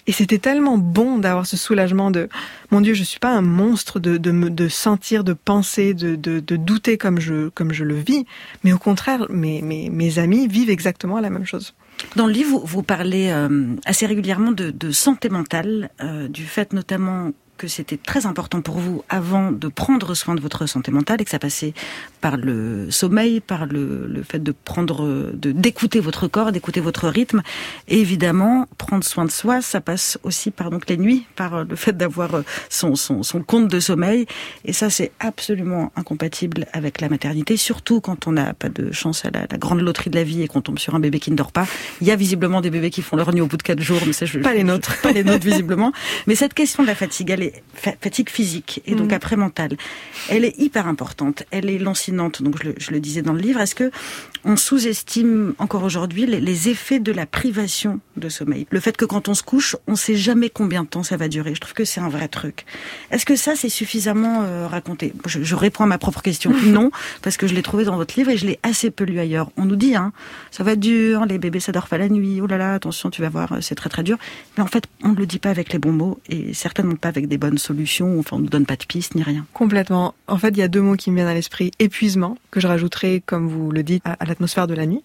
[0.08, 2.30] Et c'était tellement bon d'avoir ce soulagement de
[2.72, 6.40] mon Dieu, je suis pas un monstre de, de, de sentir, de penser, de, de,
[6.40, 8.26] de, douter comme je, comme je le vis,
[8.64, 11.74] mais au contraire, mes, mes, mes amis vivent exactement la même chose.
[12.16, 16.46] Dans le livre, vous, vous parlez euh, assez régulièrement de, de santé mentale, euh, du
[16.46, 20.92] fait notamment que c'était très important pour vous avant de prendre soin de votre santé
[20.92, 21.74] mentale et que ça passait
[22.22, 27.08] par le sommeil, par le, le fait de prendre, de d'écouter votre corps, d'écouter votre
[27.08, 27.42] rythme.
[27.88, 31.76] Et évidemment, prendre soin de soi, ça passe aussi par donc les nuits, par le
[31.76, 34.26] fait d'avoir son, son, son compte de sommeil.
[34.66, 39.26] Et ça, c'est absolument incompatible avec la maternité, surtout quand on n'a pas de chance
[39.26, 41.32] à la, la, grande loterie de la vie et qu'on tombe sur un bébé qui
[41.32, 41.66] ne dort pas.
[42.02, 44.02] Il y a visiblement des bébés qui font leur nuit au bout de quatre jours,
[44.06, 45.92] mais ça, je, pas les nôtres, pas les nôtres visiblement.
[46.28, 49.16] Mais cette question de la fatigue, elle est fatigue physique et donc mmh.
[49.16, 49.78] après mentale.
[50.30, 51.44] Elle est hyper importante.
[51.52, 52.42] Elle est lancinante.
[52.42, 53.60] Donc je le, je le disais dans le livre.
[53.60, 53.92] Est-ce que
[54.44, 58.68] on sous-estime encore aujourd'hui les, les, effets de la privation de sommeil?
[58.70, 61.28] Le fait que quand on se couche, on sait jamais combien de temps ça va
[61.28, 61.56] durer.
[61.56, 62.66] Je trouve que c'est un vrai truc.
[63.12, 65.14] Est-ce que ça c'est suffisamment euh, raconté?
[65.26, 66.54] Je, je, réponds à ma propre question.
[66.66, 69.20] non, parce que je l'ai trouvé dans votre livre et je l'ai assez peu lu
[69.20, 69.52] ailleurs.
[69.58, 70.12] On nous dit hein,
[70.52, 72.42] ça va être dur, les bébés ça dort pas la nuit.
[72.42, 74.18] Oh là là, attention, tu vas voir, c'est très très dur.
[74.58, 77.10] Mais en fait, on ne le dit pas avec les bons mots et certainement pas
[77.10, 79.46] avec des bonnes solutions solution, enfin on ne donne pas de pistes ni rien.
[79.54, 80.16] Complètement.
[80.28, 81.72] En fait, il y a deux mots qui me viennent à l'esprit.
[81.80, 85.04] Épuisement, que je rajouterai, comme vous le dites, à, l'atmosphère de la nuit.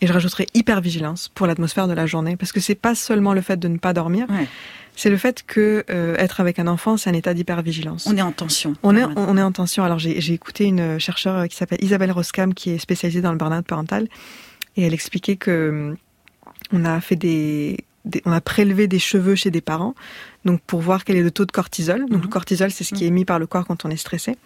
[0.00, 2.36] Et je rajouterai hypervigilance pour l'atmosphère de la journée.
[2.36, 4.26] Parce que c'est pas seulement le fait de ne pas dormir.
[4.30, 4.46] Ouais.
[4.94, 8.06] C'est le fait que euh, être avec un enfant, c'est un état d'hypervigilance.
[8.06, 8.74] On est en tension.
[8.82, 9.84] On est, on est en tension.
[9.84, 13.64] Alors j'ai écouté une chercheure qui s'appelle Isabelle Roskam, qui est spécialisée dans le burn-out
[13.66, 14.08] parental,
[14.76, 15.94] et elle expliquait que
[16.72, 19.94] on a fait des, des, on a prélevé des cheveux chez des parents,
[20.44, 22.00] donc pour voir quel est le taux de cortisol.
[22.08, 22.22] Donc mmh.
[22.22, 24.36] le cortisol, c'est ce qui est émis par le corps quand on est stressé.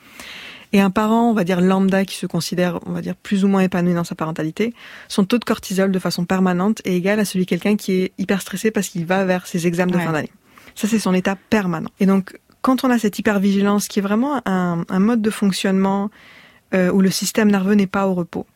[0.74, 3.48] Et un parent, on va dire lambda, qui se considère, on va dire plus ou
[3.48, 4.72] moins épanoui dans sa parentalité,
[5.08, 8.12] son taux de cortisol de façon permanente est égal à celui de quelqu'un qui est
[8.16, 10.04] hyper stressé parce qu'il va vers ses examens de ouais.
[10.04, 10.32] fin d'année.
[10.74, 11.90] Ça, c'est son état permanent.
[12.00, 16.10] Et donc, quand on a cette hypervigilance, qui est vraiment un, un mode de fonctionnement
[16.74, 18.46] euh, où le système nerveux n'est pas au repos.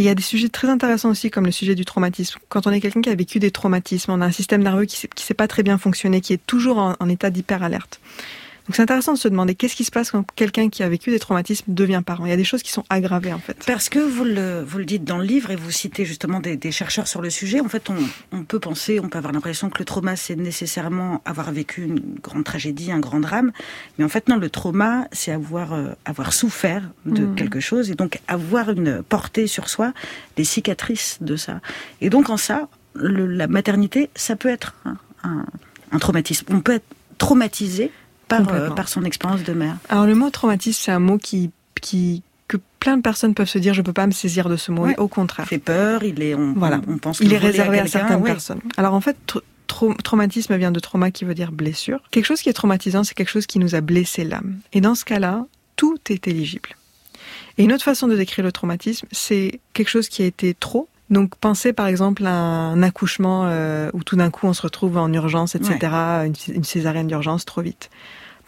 [0.00, 2.40] Il y a des sujets très intéressants aussi, comme le sujet du traumatisme.
[2.48, 4.96] Quand on est quelqu'un qui a vécu des traumatismes, on a un système nerveux qui
[5.06, 8.00] ne sait pas très bien fonctionner, qui est toujours en, en état d'hyperalerte.
[8.70, 11.10] Donc c'est intéressant de se demander qu'est-ce qui se passe quand quelqu'un qui a vécu
[11.10, 12.24] des traumatismes devient parent.
[12.24, 13.64] Il y a des choses qui sont aggravées en fait.
[13.66, 16.56] Parce que vous le, vous le dites dans le livre et vous citez justement des,
[16.56, 17.96] des chercheurs sur le sujet, en fait on,
[18.30, 21.98] on, peut penser, on peut avoir l'impression que le trauma c'est nécessairement avoir vécu une
[22.22, 23.50] grande tragédie, un grand drame.
[23.98, 27.34] Mais en fait non, le trauma c'est avoir, euh, avoir souffert de mmh.
[27.34, 29.92] quelque chose et donc avoir une portée sur soi,
[30.36, 31.60] des cicatrices de ça.
[32.00, 35.44] Et donc en ça, le, la maternité, ça peut être un, un,
[35.90, 36.46] un traumatisme.
[36.50, 36.86] On peut être
[37.18, 37.90] traumatisé
[38.30, 39.76] par, euh, par son expérience de mère.
[39.88, 43.58] Alors le mot traumatisme, c'est un mot qui, qui que plein de personnes peuvent se
[43.58, 44.84] dire je peux pas me saisir de ce mot.
[44.84, 44.92] Ouais.
[44.92, 46.02] Et au contraire, il fait peur.
[46.02, 48.30] Il est, on, voilà, on pense il est réservé à, à certaines ouais.
[48.30, 48.60] personnes.
[48.76, 49.16] Alors en fait,
[49.66, 52.00] tra traumatisme vient de trauma qui veut dire blessure.
[52.10, 54.58] Quelque chose qui est traumatisant, c'est quelque chose qui nous a blessé l'âme.
[54.72, 56.70] Et dans ce cas-là, tout est éligible.
[57.58, 60.88] Et une autre façon de décrire le traumatisme, c'est quelque chose qui a été trop.
[61.10, 64.96] Donc pensez par exemple à un accouchement euh, où tout d'un coup on se retrouve
[64.96, 66.26] en urgence, etc., ouais.
[66.26, 67.90] une, une césarienne d'urgence trop vite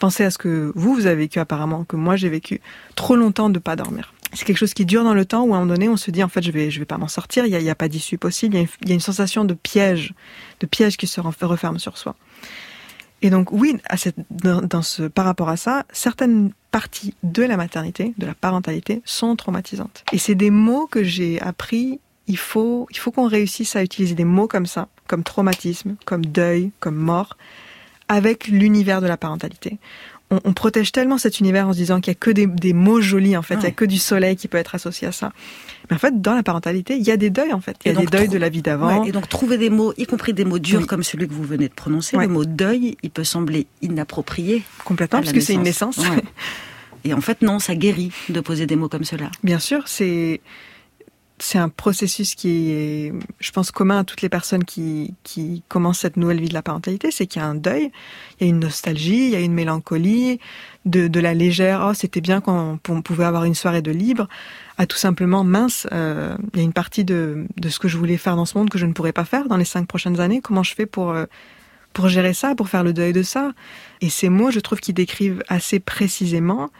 [0.02, 2.60] pensez à ce que vous, vous avez vécu apparemment, que moi j'ai vécu
[2.96, 4.12] trop longtemps de pas dormir.
[4.32, 6.10] C'est quelque chose qui dure dans le temps où à un moment donné on se
[6.10, 7.86] dit en fait je vais je vais pas m'en sortir, il y a, a pas
[7.86, 10.12] d'issue possible, il y, a une, sensation de piège,
[10.58, 12.16] de piège qui se referme sur soi.
[13.20, 13.76] Et donc oui,
[14.40, 19.36] dans ce, par rapport à ça, certaines parties de la maternité, de la parentalité, sont
[19.36, 20.02] traumatisantes.
[20.12, 22.00] Et c'est des mots que j'ai appris.
[22.26, 26.26] Il faut, il faut qu'on réussisse à utiliser des mots comme ça, comme traumatisme, comme
[26.26, 27.36] deuil, comme mort,
[28.12, 29.78] avec l'univers de la parentalité.
[30.30, 32.72] On, on, protège tellement cet univers en se disant qu'il n'y a que des, des,
[32.72, 33.60] mots jolis, en fait, ouais.
[33.60, 35.32] il n'y a que du soleil qui peut être associé à ça.
[35.90, 37.76] Mais en fait, dans la parentalité, il y a des deuils, en fait.
[37.84, 39.02] Il y a des deuils de la vie d'avant.
[39.02, 40.86] Ouais, et donc, trouver des mots, y compris des mots durs oui.
[40.86, 42.26] comme celui que vous venez de prononcer, ouais.
[42.26, 44.62] le mot deuil, il peut sembler inapproprié.
[44.84, 46.00] Complètement, parce que c'est une naissance.
[47.04, 49.30] Et en fait, non, ça guérit de poser des mots comme cela.
[49.42, 50.40] Bien sûr, c'est
[51.42, 55.98] c'est un processus qui est, je pense, commun à toutes les personnes qui, qui commencent
[55.98, 57.90] cette nouvelle vie de la parentalité, c'est qu'il y a un deuil,
[58.38, 60.38] il y a une nostalgie, il y a une mélancolie,
[60.84, 64.28] de, de la légère, oh, c'était bien quand on pouvait avoir une soirée de libre,
[64.78, 67.98] à tout simplement, mince, euh, il y a une partie de, de ce que je
[67.98, 70.20] voulais faire dans ce monde que je ne pourrais pas faire dans les cinq prochaines
[70.20, 71.10] années, comment je fais pour...
[71.10, 71.26] Euh,
[71.92, 73.52] pour gérer ça, pour faire le deuil de ça?
[74.00, 76.70] Et ces mots, je trouve qu'ils décrivent assez précisément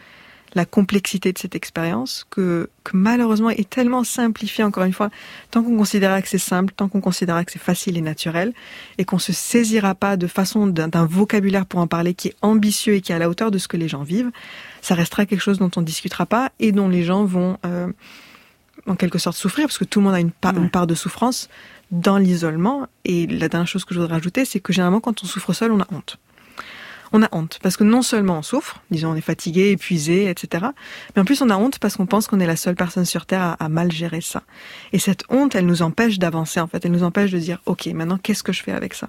[0.55, 5.11] la complexité de cette expérience que, que, malheureusement est tellement simplifiée encore une fois
[5.51, 8.53] tant qu'on considérera que c'est simple tant qu'on considérera que c'est facile et naturel
[8.99, 12.95] et qu'on se saisira pas de façon d'un vocabulaire pour en parler qui est ambitieux
[12.95, 14.31] et qui est à la hauteur de ce que les gens vivent
[14.81, 17.89] ça restera quelque chose dont on discutera pas et dont les gens vont euh,
[18.87, 20.61] en quelque sorte souffrir parce que tout le monde a une part, ouais.
[20.61, 21.49] une part de souffrance
[21.91, 25.27] dans l'isolement et la dernière chose que je voudrais rajouter c'est que généralement quand on
[25.27, 26.19] souffre seul on a honte
[27.13, 30.67] on a honte parce que non seulement on souffre, disons on est fatigué, épuisé, etc.
[31.15, 33.27] Mais en plus on a honte parce qu'on pense qu'on est la seule personne sur
[33.27, 34.43] terre à, mal gérer ça.
[34.93, 36.85] Et cette honte, elle nous empêche d'avancer en fait.
[36.85, 39.09] Elle nous empêche de dire ok maintenant qu'est-ce que je fais avec ça?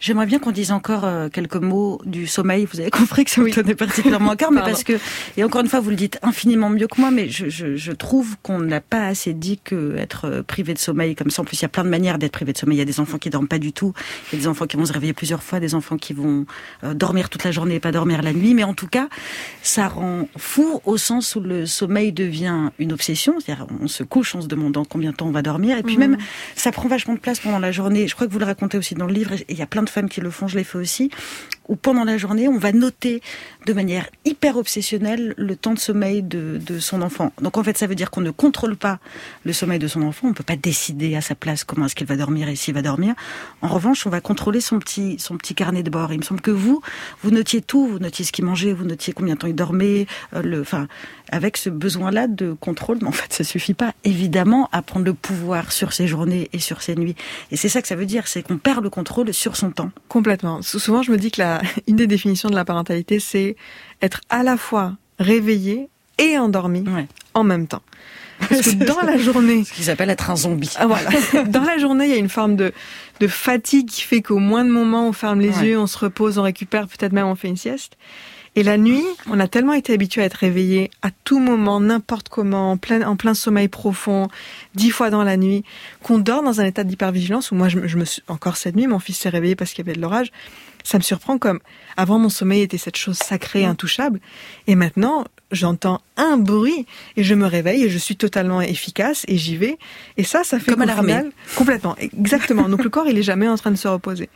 [0.00, 2.66] J'aimerais bien qu'on dise encore euh, quelques mots du sommeil.
[2.70, 4.98] Vous avez compris que ça me tenait particulièrement à cœur, mais parce que,
[5.36, 7.92] et encore une fois, vous le dites infiniment mieux que moi, mais je, je, je
[7.92, 11.42] trouve qu'on n'a pas assez dit que être euh, privé de sommeil comme ça.
[11.42, 12.76] En plus, il y a plein de manières d'être privé de sommeil.
[12.76, 13.92] Il y a des enfants qui dorment pas du tout.
[14.32, 16.46] Il y a des enfants qui vont se réveiller plusieurs fois, des enfants qui vont
[16.84, 18.54] euh, dormir toute la journée et pas dormir la nuit.
[18.54, 19.08] Mais en tout cas,
[19.62, 23.34] ça rend fou au sens où le sommeil devient une obsession.
[23.40, 25.78] C'est-à-dire, on se couche en se demandant combien de temps on va dormir.
[25.78, 26.00] Et puis mmh.
[26.00, 26.18] même,
[26.56, 28.08] ça prend vachement de place pendant la journée.
[28.08, 29.32] Je crois que vous le racontez aussi dans le livre.
[29.32, 31.10] Et il y a plein de femmes qui le font, je l'ai fait aussi,
[31.70, 33.22] où pendant la journée, on va noter
[33.64, 37.32] de manière hyper obsessionnelle le temps de sommeil de, son enfant.
[37.40, 38.98] Donc en fait, ça veut dire qu'on ne contrôle pas
[39.44, 41.94] le sommeil de son enfant, on ne peut pas décider à sa place comment est-ce
[41.94, 43.14] qu'il va dormir et s'il va dormir.
[43.62, 46.12] En revanche, on va contrôler son petit, son petit carnet de bord.
[46.12, 46.82] Il me semble que vous,
[47.22, 50.06] vous notiez tout, vous notiez ce qu'il mangeait, vous notiez combien de temps il dormait,
[50.34, 50.88] euh, enfin,
[51.30, 55.14] avec ce besoin-là de contrôle, mais en fait, ça suffit pas, évidemment, à prendre le
[55.14, 57.14] pouvoir sur ses journées et sur ses nuits.
[57.52, 59.90] Et c'est ça que ça veut dire, c'est qu'on perd le contrôle sur son temps.
[60.08, 60.62] Complètement.
[60.62, 63.56] Souvent, je me dis que la, une des définitions de la parentalité, c'est
[64.02, 67.06] être à la fois réveillé et endormi ouais.
[67.34, 67.82] en même temps.
[68.48, 70.72] Parce que dans la journée, ce qu'ils appellent être un zombie.
[70.76, 71.10] Ah, voilà.
[71.48, 72.72] Dans la journée, il y a une forme de,
[73.20, 75.66] de fatigue qui fait qu'au moins de moments, on ferme les ouais.
[75.66, 77.98] yeux, on se repose, on récupère, peut-être même on fait une sieste.
[78.56, 82.28] Et la nuit, on a tellement été habitué à être réveillé à tout moment, n'importe
[82.28, 84.28] comment, en plein, en plein sommeil profond,
[84.74, 85.64] dix fois dans la nuit,
[86.02, 88.88] qu'on dort dans un état d'hypervigilance où moi, je, je me suis, encore cette nuit,
[88.88, 90.32] mon fils s'est réveillé parce qu'il y avait de l'orage
[90.82, 91.60] Ça me surprend comme
[91.96, 94.18] avant mon sommeil était cette chose sacrée, intouchable,
[94.66, 96.86] et maintenant j'entends un bruit
[97.16, 99.78] et je me réveille et je suis totalement efficace et j'y vais.
[100.16, 101.22] Et ça, ça fait comme à l'armée.
[101.56, 102.68] Complètement, exactement.
[102.68, 104.28] Donc le corps, il est jamais en train de se reposer.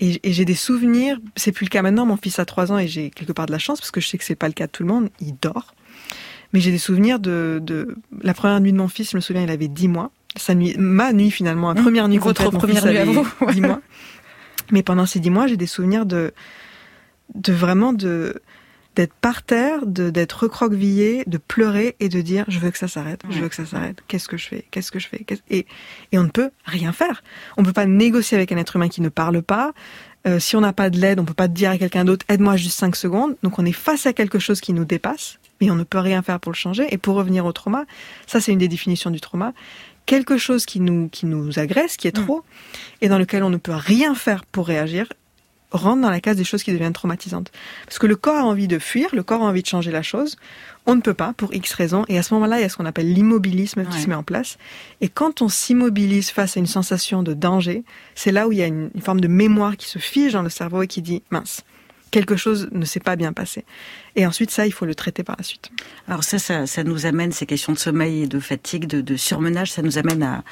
[0.00, 1.18] Et, j'ai des souvenirs.
[1.36, 2.06] C'est plus le cas maintenant.
[2.06, 4.08] Mon fils a trois ans et j'ai quelque part de la chance parce que je
[4.08, 5.10] sais que c'est pas le cas de tout le monde.
[5.20, 5.74] Il dort.
[6.52, 9.10] Mais j'ai des souvenirs de, de la première nuit de mon fils.
[9.10, 10.10] Je me souviens, il avait dix mois.
[10.36, 13.28] Sa nuit, ma nuit finalement, la première nuit Votre première nuit à vous.
[13.52, 13.80] Dix mois.
[14.70, 16.32] Mais pendant ces dix mois, j'ai des souvenirs de,
[17.34, 18.40] de vraiment de,
[18.98, 23.20] d'être par terre, d'être recroquevillé, de pleurer et de dire je veux que ça s'arrête,
[23.30, 24.02] je veux que ça s'arrête.
[24.08, 25.66] Qu'est-ce que je fais Qu'est-ce que je fais et,
[26.10, 27.22] et on ne peut rien faire.
[27.56, 29.72] On ne peut pas négocier avec un être humain qui ne parle pas.
[30.26, 32.56] Euh, si on n'a pas de l'aide, on peut pas dire à quelqu'un d'autre aide-moi
[32.56, 33.36] juste cinq secondes.
[33.44, 36.22] Donc on est face à quelque chose qui nous dépasse, mais on ne peut rien
[36.22, 36.92] faire pour le changer.
[36.92, 37.84] Et pour revenir au trauma,
[38.26, 39.52] ça c'est une des définitions du trauma.
[40.06, 42.24] Quelque chose qui nous qui nous agresse, qui est mm.
[42.24, 42.42] trop,
[43.00, 45.06] et dans lequel on ne peut rien faire pour réagir,
[45.70, 47.50] rentre dans la case des choses qui deviennent traumatisantes.
[47.84, 50.02] Parce que le corps a envie de fuir, le corps a envie de changer la
[50.02, 50.36] chose.
[50.86, 52.04] On ne peut pas pour X raisons.
[52.08, 54.22] Et à ce moment-là, il y a ce qu'on appelle l'immobilisme qui se met en
[54.22, 54.56] place.
[55.00, 58.62] Et quand on s'immobilise face à une sensation de danger, c'est là où il y
[58.62, 61.62] a une, forme de mémoire qui se fige dans le cerveau et qui dit mince.
[62.10, 63.66] Quelque chose ne s'est pas bien passé.
[64.16, 65.70] Et ensuite, ça, il faut le traiter par la suite.
[66.08, 69.16] Alors ça, ça, ça nous amène, ces questions de sommeil et de fatigue, de, de
[69.16, 70.42] surmenage, ça nous amène à,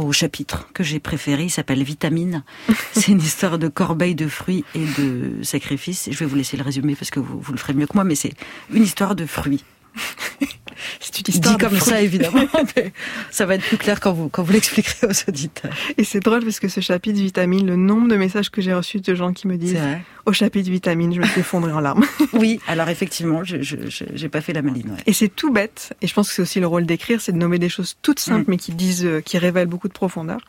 [0.00, 2.44] au chapitre que j'ai préféré, il s'appelle Vitamine.
[2.92, 6.08] C'est une histoire de corbeille de fruits et de sacrifices.
[6.10, 8.04] Je vais vous laisser le résumer parce que vous, vous le ferez mieux que moi,
[8.04, 8.34] mais c'est
[8.72, 9.64] une histoire de fruits.
[11.00, 12.42] C'est une histoire dit comme ça, évidemment.
[13.30, 15.72] ça va être plus clair quand vous, quand vous l'expliquerez aux auditeurs.
[15.98, 19.00] Et c'est drôle parce que ce chapitre vitamine, le nombre de messages que j'ai reçus
[19.00, 19.78] de gens qui me disent
[20.26, 22.04] au chapitre vitamine, je me suis effondrée en larmes.
[22.32, 23.76] oui, alors effectivement, je
[24.22, 24.96] n'ai pas fait la maline.
[25.06, 25.94] Et c'est tout bête.
[26.02, 28.20] Et je pense que c'est aussi le rôle d'écrire, c'est de nommer des choses toutes
[28.20, 28.50] simples, mm.
[28.50, 30.40] mais qui disent, euh, qui révèlent beaucoup de profondeur.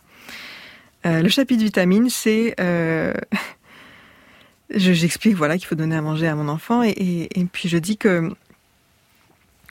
[1.05, 3.13] Euh, le chapitre vitamine, c'est euh,
[4.69, 7.77] j'explique voilà qu'il faut donner à manger à mon enfant et, et, et puis je
[7.77, 8.31] dis que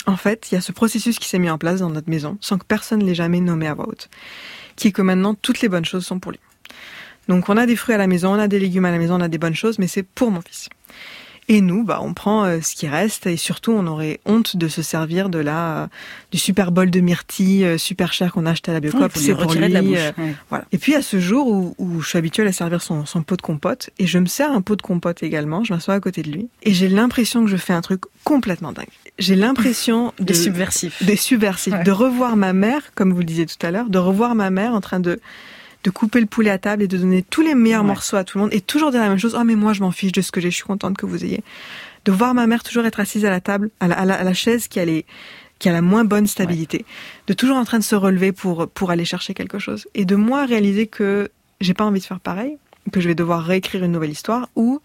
[0.06, 2.36] en fait, il y a ce processus qui s'est mis en place dans notre maison,
[2.40, 4.08] sans que personne l'ait jamais nommé à voix haute,
[4.76, 6.40] qui est que maintenant, toutes les bonnes choses sont pour lui.
[7.28, 9.14] Donc on a des fruits à la maison, on a des légumes à la maison,
[9.14, 10.68] on a des bonnes choses, mais c'est pour mon fils.
[11.48, 14.68] Et nous, bah, on prend euh, ce qui reste et surtout, on aurait honte de
[14.68, 15.88] se servir de la
[16.30, 19.10] du super bol de myrtille euh, super cher qu'on a acheté à la Biocoop.
[19.16, 19.68] c'est pour lui.
[19.68, 19.98] De la bouche.
[19.98, 20.64] Euh, voilà.
[20.70, 23.36] Et puis à ce jour où, où, je suis habituée à servir son, son pot
[23.36, 26.22] de compote et je me sers un pot de compote également, je m'assois à côté
[26.22, 28.86] de lui et j'ai l'impression que je fais un truc complètement dingue.
[29.22, 33.46] J'ai l'impression de des subversifs, des subversifs, de revoir ma mère, comme vous le disiez
[33.46, 35.20] tout à l'heure, de revoir ma mère en train de
[35.84, 38.38] de couper le poulet à table et de donner tous les meilleurs morceaux à tout
[38.38, 39.36] le monde et toujours dire la même chose.
[39.38, 41.24] Oh mais moi je m'en fiche de ce que j'ai, je suis contente que vous
[41.24, 41.42] ayez.
[42.04, 44.68] De voir ma mère toujours être assise à la table, à la, à la, chaise
[44.68, 44.84] qui a
[45.58, 46.84] qui a la moins bonne stabilité,
[47.28, 49.86] de toujours en train de se relever pour pour aller chercher quelque chose.
[49.94, 52.58] Et de moi réaliser que j'ai pas envie de faire pareil,
[52.92, 54.80] que je vais devoir réécrire une nouvelle histoire ou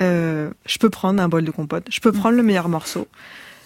[0.00, 2.18] euh, je peux prendre un bol de compote, je peux mm.
[2.18, 3.08] prendre le meilleur morceau,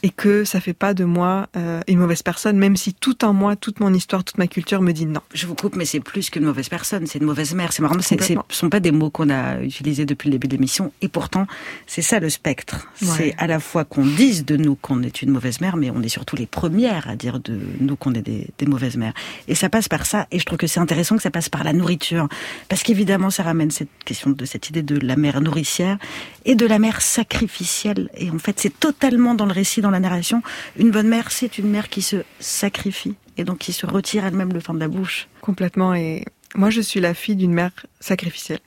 [0.02, 3.32] et que ça fait pas de moi euh, une mauvaise personne, même si tout en
[3.32, 5.20] moi, toute mon histoire, toute ma culture me dit non.
[5.34, 7.72] Je vous coupe, mais c'est plus qu'une mauvaise personne, c'est une mauvaise mère.
[7.72, 10.54] C'est marrant, ce ne sont pas des mots qu'on a utilisés depuis le début de
[10.54, 11.46] l'émission, et pourtant,
[11.86, 12.88] c'est ça le spectre.
[12.94, 16.02] C'est à la fois qu'on dise de nous qu'on est une mauvaise mère, mais on
[16.02, 19.14] est surtout les premières à dire de nous qu'on est des, des mauvaises mères.
[19.48, 21.64] Et ça passe par ça, et je trouve que c'est intéressant que ça passe par
[21.64, 22.28] la nourriture,
[22.68, 25.98] parce qu'évidemment, ça ramène cette question de cette idée de la mère nourricière
[26.44, 28.08] et de la mère sacrificielle.
[28.16, 30.42] Et en fait, c'est totalement dans le récit, dans la narration.
[30.76, 34.52] Une bonne mère, c'est une mère qui se sacrifie et donc qui se retire elle-même
[34.52, 35.28] le fin de la bouche.
[35.40, 35.94] Complètement.
[35.94, 36.24] Et
[36.54, 38.60] moi, je suis la fille d'une mère sacrificielle.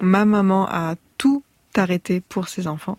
[0.00, 1.42] Ma maman a tout
[1.76, 2.98] arrêté pour ses enfants.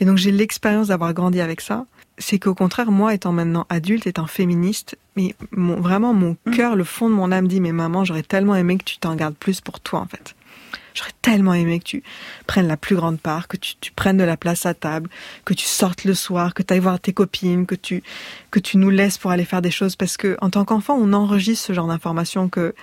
[0.00, 1.86] Et donc, j'ai l'expérience d'avoir grandi avec ça.
[2.18, 6.50] C'est qu'au contraire, moi, étant maintenant adulte, étant féministe, mais vraiment, mon mmh.
[6.50, 9.14] cœur, le fond de mon âme dit, mais maman, j'aurais tellement aimé que tu t'en
[9.14, 10.34] gardes plus pour toi, en fait.
[10.94, 12.02] J'aurais tellement aimé que tu
[12.46, 15.08] prennes la plus grande part, que tu, tu, prennes de la place à table,
[15.44, 18.02] que tu sortes le soir, que tu ailles voir tes copines, que tu,
[18.50, 19.96] que tu nous laisses pour aller faire des choses.
[19.96, 22.74] Parce que, en tant qu'enfant, on enregistre ce genre d'informations que,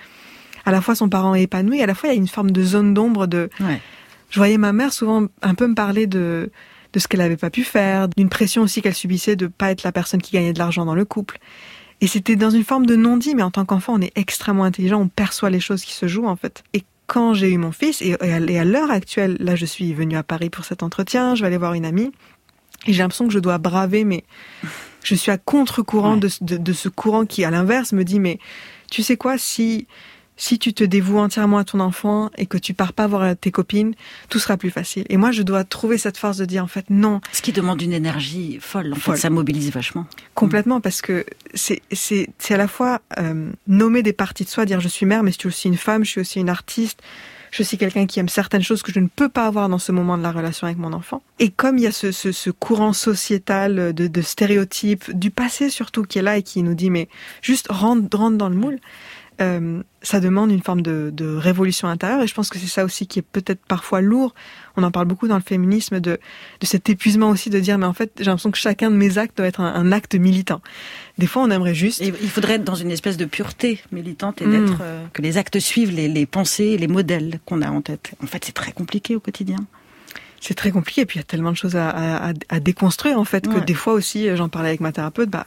[0.64, 2.50] à la fois son parent est épanoui, à la fois il y a une forme
[2.50, 3.48] de zone d'ombre de,
[4.30, 6.50] je voyais ma mère souvent un peu me parler de,
[6.92, 9.82] de ce qu'elle avait pas pu faire, d'une pression aussi qu'elle subissait de pas être
[9.82, 11.38] la personne qui gagnait de l'argent dans le couple.
[12.00, 15.00] Et c'était dans une forme de non-dit, mais en tant qu'enfant, on est extrêmement intelligent,
[15.00, 16.64] on perçoit les choses qui se jouent, en fait.
[16.72, 20.22] Et quand j'ai eu mon fils, et à l'heure actuelle, là je suis venue à
[20.22, 22.12] Paris pour cet entretien, je vais aller voir une amie,
[22.86, 24.22] et j'ai l'impression que je dois braver, mais
[25.02, 28.38] je suis à contre-courant de, de, ce courant qui, à l'inverse, me dit, mais
[28.92, 29.88] tu sais quoi, si
[30.40, 33.50] si tu te dévoues entièrement à ton enfant et que tu pars pas voir tes
[33.50, 33.94] copines,
[34.30, 35.04] tout sera plus facile.
[35.10, 37.20] Et moi, je dois trouver cette force de dire en fait non.
[37.32, 38.94] Ce qui demande une énergie folle.
[38.94, 40.06] En fait, ça mobilise vachement.
[40.34, 44.64] Complètement, parce que c'est c'est c'est à la fois euh, nommer des parties de soi,
[44.64, 47.02] dire je suis mère, mais je suis aussi une femme, je suis aussi une artiste,
[47.50, 49.92] Je suis quelqu'un qui aime certaines choses que je ne peux pas avoir dans ce
[49.92, 51.20] moment de la relation avec mon enfant.
[51.38, 55.68] Et comme il y a ce, ce, ce courant sociétal de, de, stéréotypes, du passé
[55.68, 57.08] surtout, qui est là et qui nous dit, mais
[57.42, 58.78] juste rentre, rentre dans le moule,
[59.40, 62.22] euh, ça demande une forme de, de, révolution intérieure.
[62.22, 64.34] Et je pense que c'est ça aussi qui est peut-être parfois lourd.
[64.76, 66.18] On en parle beaucoup dans le féminisme de,
[66.60, 69.18] de cet épuisement aussi de dire, mais en fait, j'ai l'impression que chacun de mes
[69.18, 70.60] actes doit être un, un, acte militant.
[71.18, 72.00] Des fois, on aimerait juste.
[72.02, 74.50] Et il faudrait être dans une espèce de pureté militante et mmh.
[74.50, 78.12] d'être euh, que les actes suivent les, les pensées les modèles qu'on a en tête.
[78.22, 79.58] En fait, c'est très compliqué au quotidien
[80.42, 81.02] c'est très compliqué.
[81.02, 83.56] Et puis il y a tellement de choses à, à, à déconstruire en fait ouais.
[83.56, 85.46] que des fois aussi, j'en parlais avec ma thérapeute, bah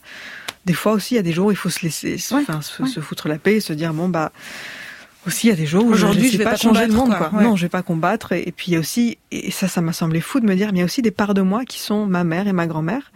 [0.65, 2.17] des fois aussi il y a des jours où il faut se laisser, ouais.
[2.17, 2.89] se, ouais.
[2.89, 4.31] se, foutre la paix et se dire bon bah
[5.27, 7.15] aussi il y a des jours où aujourd'hui je, ne vais pas, changer le monde
[7.15, 7.31] quoi.
[7.41, 8.31] Non, je vais pas combattre.
[8.33, 10.55] Et, et puis il y a aussi et ça ça m'a semblé fou de me
[10.55, 12.53] dire mais il y a aussi des parts de moi qui sont ma mère et
[12.53, 13.11] ma grand-mère.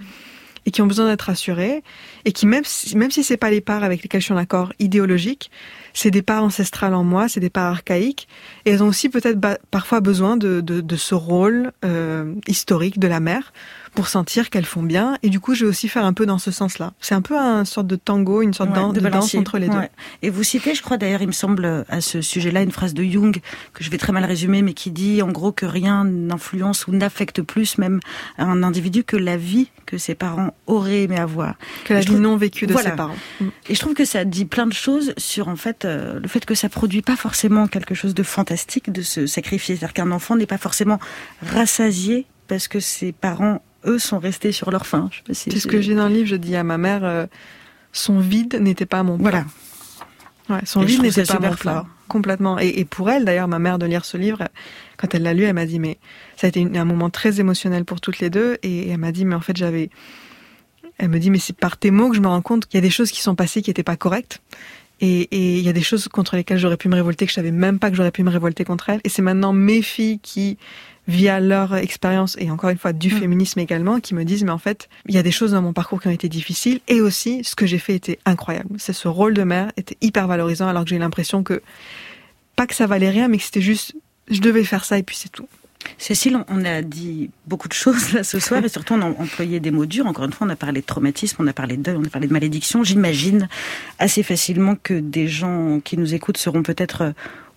[0.66, 1.82] Et qui ont besoin d'être rassurées,
[2.26, 4.38] et qui même si, même si c'est pas les parts avec lesquelles je suis en
[4.38, 5.50] accord idéologique,
[5.93, 8.28] c'est des parts ancestrales en moi, c'est des parts archaïques,
[8.66, 9.39] et elles ont aussi peut-être
[9.72, 13.54] parfois besoin de, de, de ce rôle euh, historique de la mère
[13.98, 15.18] pour sentir qu'elles font bien.
[15.24, 16.93] Et du coup, je vais aussi faire un peu dans ce sens-là.
[17.02, 19.70] C'est un peu un sorte de tango, une sorte ouais, de, de danse entre les
[19.70, 19.76] deux.
[19.76, 19.89] Ouais.
[20.22, 23.04] Et vous citez, je crois d'ailleurs, il me semble, à ce sujet-là, une phrase de
[23.04, 23.41] Jung
[23.74, 26.91] que je vais très mal résumer, mais qui dit en gros que rien n'influence ou
[26.91, 28.00] n'affecte plus même
[28.38, 31.56] un individu que la vie que ses parents auraient aimé avoir.
[31.86, 32.20] Que la vie trouve...
[32.20, 32.91] non vécue de voilà.
[32.91, 33.16] ses parents.
[33.68, 36.45] Et je trouve que ça dit plein de choses sur en fait euh, le fait
[36.45, 39.76] que ça produit pas forcément quelque chose de fantastique de se sacrifier.
[39.76, 41.00] C'est-à-dire qu'un enfant n'est pas forcément
[41.41, 45.10] rassasié parce que ses parents eux sont restés sur leur faim.
[45.32, 46.28] Si c'est ce que j'ai dans le livre.
[46.28, 47.26] Je dis à ma mère, euh,
[47.92, 49.30] son vide n'était pas mon plat.
[49.30, 49.46] Voilà.
[50.50, 51.86] Ouais, son et vide n'était pas mon plat.
[52.08, 52.58] Complètement.
[52.60, 54.48] Et, et, pour elle, d'ailleurs, ma mère de lire ce livre,
[54.96, 55.98] quand elle l'a lu, elle m'a dit, mais
[56.38, 58.58] ça a été un moment très émotionnel pour toutes les deux.
[58.64, 59.90] Et, et elle m'a dit, mais en fait, j'avais,
[60.98, 62.82] elle me dit, mais c'est par tes mots que je me rends compte qu'il y
[62.82, 64.42] a des choses qui sont passées qui n'étaient pas correctes.
[65.00, 67.52] Et il y a des choses contre lesquelles j'aurais pu me révolter que je savais
[67.52, 69.02] même pas que j'aurais pu me révolter contre elles.
[69.04, 70.58] Et c'est maintenant mes filles qui
[71.08, 73.20] via leur expérience et encore une fois du mmh.
[73.20, 75.74] féminisme également, qui me disent mais en fait il y a des choses dans mon
[75.74, 78.76] parcours qui ont été difficiles et aussi ce que j'ai fait était incroyable.
[78.78, 81.62] C'est ce rôle de mère était hyper valorisant alors que j'ai l'impression que
[82.55, 83.95] pas que ça valait rien mais que c'était juste
[84.30, 85.47] je devais faire ça et puis c'est tout.
[85.97, 89.60] Cécile, on a dit beaucoup de choses là ce soir et surtout on a employé
[89.60, 90.05] des mots durs.
[90.05, 92.10] Encore une fois, on a parlé de traumatisme, on a parlé de deuil, on a
[92.10, 92.84] parlé de malédiction.
[92.84, 93.47] J'imagine
[93.99, 97.14] assez facilement que des gens qui nous écoutent seront peut-être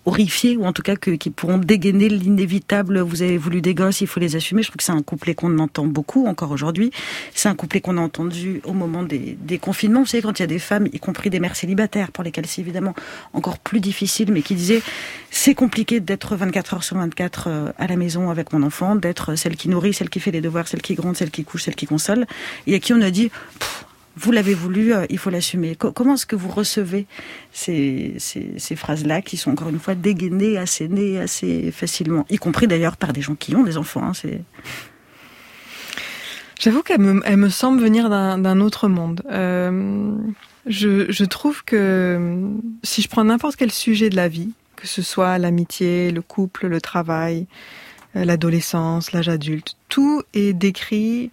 [0.06, 3.00] horrifiés ou en tout cas que, qui pourront dégainer l'inévitable.
[3.00, 4.62] Vous avez voulu des gosses, il faut les assumer.
[4.62, 6.90] Je trouve que c'est un couplet qu'on entend beaucoup encore aujourd'hui.
[7.34, 10.00] C'est un couplet qu'on a entendu au moment des, des, confinements.
[10.00, 12.46] Vous savez, quand il y a des femmes, y compris des mères célibataires, pour lesquelles
[12.46, 12.94] c'est évidemment
[13.32, 14.82] encore plus difficile, mais qui disaient
[15.30, 19.34] c'est compliqué d'être 24 heures sur 24 euh, à la maison avec mon enfant, d'être
[19.36, 21.76] celle qui nourrit, celle qui fait les devoirs, celle qui gronde, celle qui couche, celle
[21.76, 22.26] qui console.
[22.66, 23.30] Et à qui on a dit
[24.20, 25.74] vous l'avez voulu, euh, il faut l'assumer.
[25.76, 27.06] Comment est-ce que vous recevez
[27.52, 32.96] ces, ces, phrases-là qui sont encore une fois dégainées, assénées assez facilement, y compris d'ailleurs
[32.96, 34.12] par des gens qui ont des enfants hein,
[36.58, 39.22] J'avoue qu'elle me, elle semble venir d'un autre monde.
[39.30, 40.14] Euh,
[40.66, 42.50] je, je trouve que
[42.82, 46.66] si je prends n'importe quel sujet de la vie, que ce soit l'amitié, le couple,
[46.66, 47.46] le travail,
[48.16, 51.30] euh, l'adolescence, l'âge adulte, tout est décrit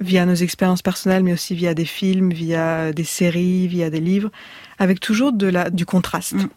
[0.00, 4.30] via nos expériences personnelles, mais aussi via des films, via des séries, via des livres,
[4.78, 6.34] avec toujours de la, du contraste.
[6.34, 6.48] Mm.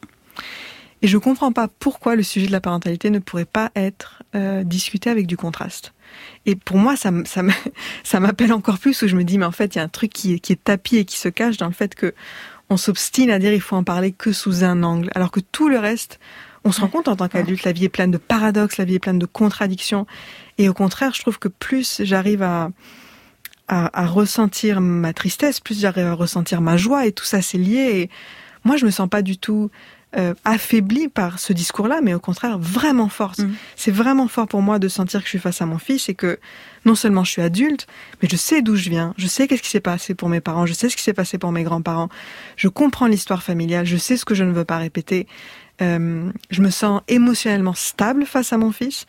[1.01, 4.63] Et je comprends pas pourquoi le sujet de la parentalité ne pourrait pas être euh,
[4.63, 5.93] discuté avec du contraste.
[6.45, 7.41] Et pour moi, ça, ça,
[8.03, 9.89] ça m'appelle encore plus où je me dis, mais en fait, il y a un
[9.89, 12.13] truc qui est, qui est tapis et qui se cache dans le fait que
[12.69, 15.67] on s'obstine à dire il faut en parler que sous un angle, alors que tout
[15.67, 16.19] le reste,
[16.63, 18.95] on se rend compte en tant qu'adulte, la vie est pleine de paradoxes, la vie
[18.95, 20.07] est pleine de contradictions.
[20.57, 22.69] Et au contraire, je trouve que plus j'arrive à,
[23.67, 27.57] à, à, ressentir ma tristesse, plus j'arrive à ressentir ma joie et tout ça c'est
[27.57, 28.01] lié.
[28.01, 28.09] Et
[28.63, 29.69] moi je me sens pas du tout
[30.15, 33.39] euh, affaiblie par ce discours-là, mais au contraire vraiment forte.
[33.39, 33.53] Mmh.
[33.75, 36.13] C'est vraiment fort pour moi de sentir que je suis face à mon fils et
[36.13, 36.39] que
[36.85, 37.87] non seulement je suis adulte,
[38.21, 40.67] mais je sais d'où je viens, je sais qu'est-ce qui s'est passé pour mes parents,
[40.67, 42.09] je sais ce qui s'est passé pour mes grands-parents,
[42.57, 45.25] je comprends l'histoire familiale, je sais ce que je ne veux pas répéter.
[45.81, 49.07] Euh, je me sens émotionnellement stable face à mon fils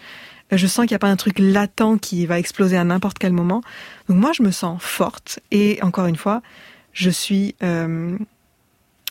[0.57, 3.33] je sens qu'il n'y a pas un truc latent qui va exploser à n'importe quel
[3.33, 3.63] moment.
[4.09, 6.43] Donc moi, je me sens forte et encore une fois,
[6.93, 8.17] je suis euh,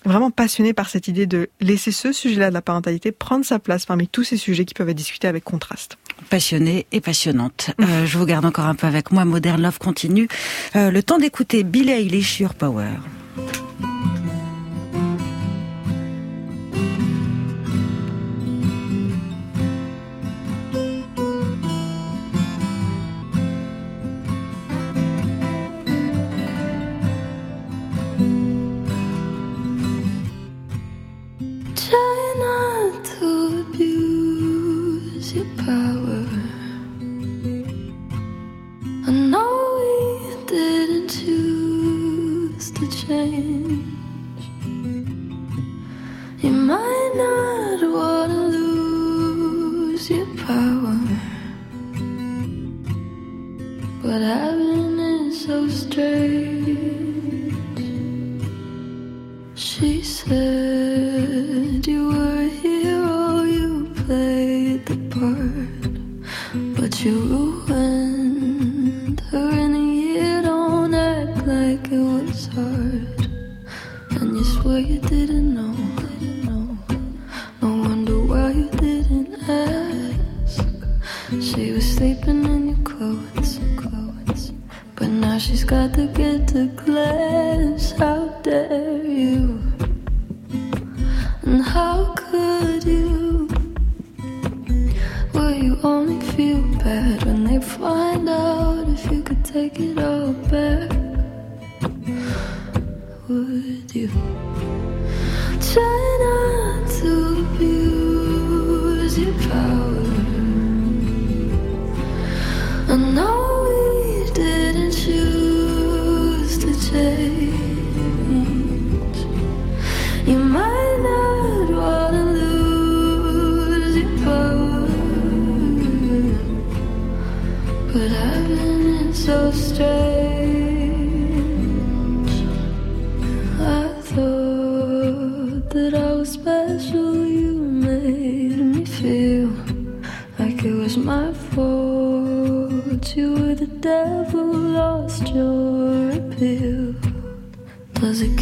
[0.06, 3.86] vraiment passionnée par cette idée de laisser ce sujet-là de la parentalité prendre sa place
[3.86, 5.98] parmi tous ces sujets qui peuvent être discutés avec contraste.
[6.30, 7.72] Passionnée et passionnante.
[7.82, 9.26] Euh, je vous garde encore un peu avec moi.
[9.26, 10.28] Modern Love continue.
[10.76, 12.90] Euh, le temps d'écouter Billy Eilish Your Power.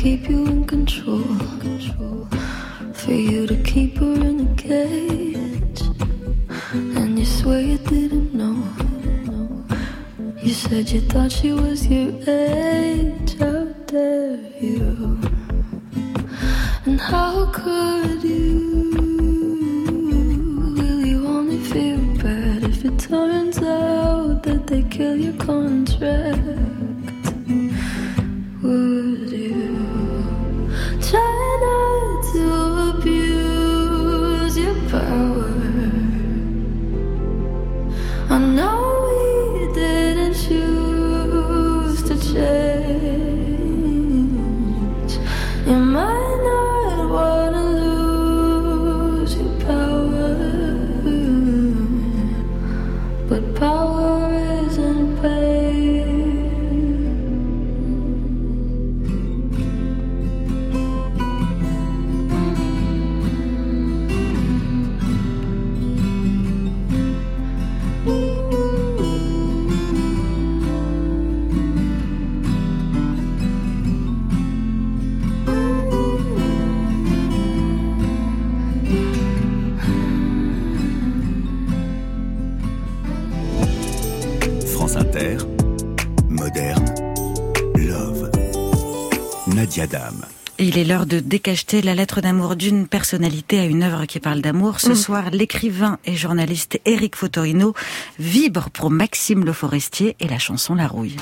[0.02, 1.22] Keep you in control?
[1.60, 2.28] control?
[2.94, 5.21] For you to keep her in the cage,
[10.72, 13.31] said you thought she was your age.
[84.92, 85.38] France Inter,
[86.28, 86.86] moderne,
[87.78, 88.30] love.
[89.56, 90.26] Nadia Dame.
[90.60, 94.42] Il est l'heure de décacheter la lettre d'amour d'une personnalité à une œuvre qui parle
[94.42, 94.82] d'amour.
[94.82, 97.74] Ce soir, l'écrivain et journaliste Éric Fotorino
[98.20, 101.18] vibre pour Maxime Le Forestier et la chanson La Rouille.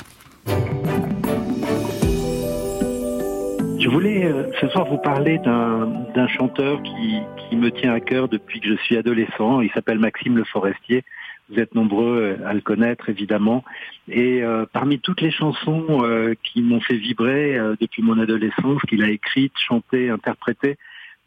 [3.78, 8.00] Je voulais euh, ce soir vous parler d'un d'un chanteur qui, qui me tient à
[8.00, 9.60] cœur depuis que je suis adolescent.
[9.60, 11.04] Il s'appelle Maxime Le Forestier.
[11.50, 13.64] Vous êtes nombreux euh, à le connaître, évidemment.
[14.08, 18.82] Et euh, parmi toutes les chansons euh, qui m'ont fait vibrer euh, depuis mon adolescence,
[18.88, 20.76] qu'il a écrites, chantées, interprétées,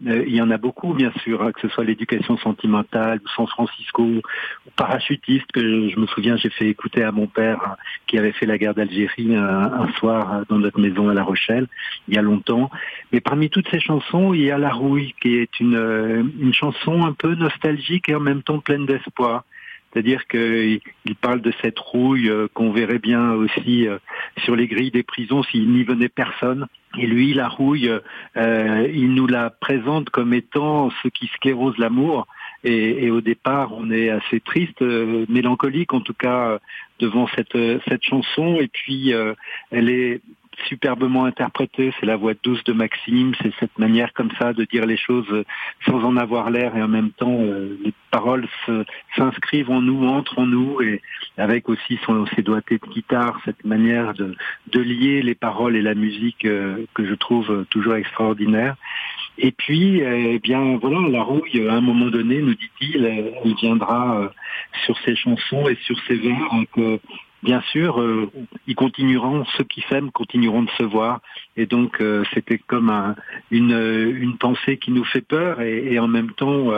[0.08, 3.28] euh, il y en a beaucoup, bien sûr, hein, que ce soit l'éducation sentimentale, ou
[3.30, 4.22] San Francisco, ou
[4.76, 7.76] parachutiste, que je, me souviens, j'ai fait écouter à mon père, hein,
[8.08, 11.24] qui avait fait la guerre d'Algérie un, un soir euh, dans notre maison à La
[11.24, 11.68] Rochelle,
[12.08, 12.70] il y a longtemps.
[13.12, 16.54] Mais parmi toutes ces chansons, il y a La Rouille, qui est une, euh, une
[16.54, 19.46] chanson un peu nostalgique et en même temps pleine d'espoir.
[19.94, 24.00] C'est-à-dire qu'il il parle de cette rouille euh, qu'on verrait bien aussi euh,
[24.44, 26.68] sur les grilles des prisons s'il n'y venait personne.
[26.98, 27.92] Et lui, la rouille,
[28.38, 32.28] euh, il nous la présente comme étant ce qui sclérose l'amour.
[32.64, 36.60] Et, et au départ, on est assez triste, euh, mélancolique en tout cas, euh,
[37.00, 38.58] devant cette, cette chanson.
[38.60, 39.34] Et puis, euh,
[39.72, 40.22] elle est
[40.68, 41.94] superbement interprétée.
[42.00, 43.34] C'est la voix douce de Maxime.
[43.42, 45.44] C'est cette manière comme ça de dire les choses
[45.86, 48.48] sans en avoir l'air et en même temps, euh, les paroles
[49.16, 51.02] s'inscrivent en nous, entrent en nous et
[51.38, 54.36] avec aussi son, ses doigtés de guitare, cette manière de,
[54.72, 58.76] de lier les paroles et la musique euh, que je trouve toujours extraordinaire.
[59.40, 63.54] Et puis, eh bien, voilà, la rouille, à un moment donné, nous dit-il, elle elle
[63.56, 64.30] viendra euh,
[64.86, 67.00] sur ses chansons et sur ses vers, hein, que
[67.44, 68.32] bien sûr, euh,
[68.68, 71.20] ils continueront, ceux qui s'aiment continueront de se voir.
[71.58, 73.16] Et donc, euh, c'était comme
[73.52, 76.72] une, pensée qui nous fait peur et, en même temps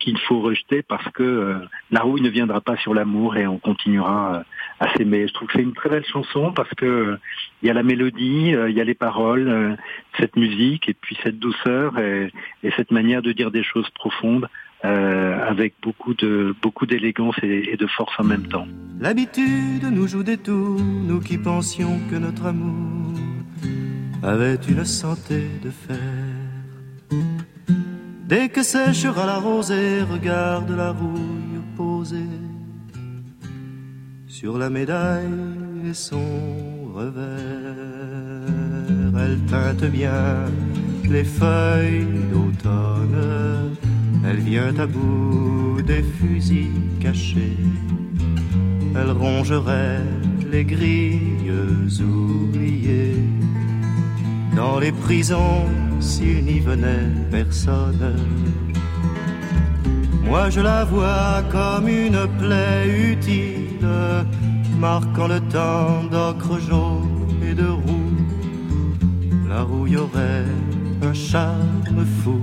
[0.00, 4.42] qu'il faut rejeter parce que la rouille ne viendra pas sur l'amour et on continuera
[4.80, 5.28] à s'aimer.
[5.28, 7.16] Je trouve que c'est une très belle chanson parce que
[7.62, 9.78] il y a la mélodie, il y a les paroles,
[10.18, 14.48] cette musique et puis cette douceur et cette manière de dire des choses profondes.
[14.82, 18.66] Euh, avec beaucoup de beaucoup d'élégance et, de force en même temps.
[18.98, 23.12] L'habitude nous joue des tours, nous qui pensions que notre amour
[24.22, 25.98] avait une santé de fer.
[28.24, 32.38] Dès que séchera la rosée, regarde la rouille posée
[34.28, 35.28] sur la médaille
[35.90, 37.26] et son revers.
[39.22, 40.46] Elle teinte bien
[41.06, 43.76] les feuilles d'automne
[44.24, 47.56] elle vient à bout des fusils cachés.
[48.94, 50.02] Elle rongerait
[50.50, 51.52] les grilles
[52.00, 53.22] oubliées.
[54.56, 55.64] Dans les prisons,
[56.00, 58.16] s'il n'y venait personne.
[60.24, 63.86] Moi je la vois comme une plaie utile,
[64.78, 68.16] marquant le temps d'ocre jaune et de roux.
[69.48, 70.46] La rouille aurait
[71.02, 72.40] un charme fou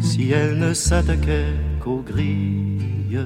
[0.00, 3.24] si elle ne s'attaquait qu'aux grilles.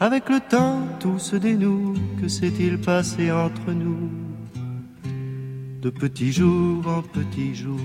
[0.00, 4.10] Avec le temps, tout se dénoue, que s'est-il passé entre nous?
[5.80, 7.78] De petits jours en petits jours.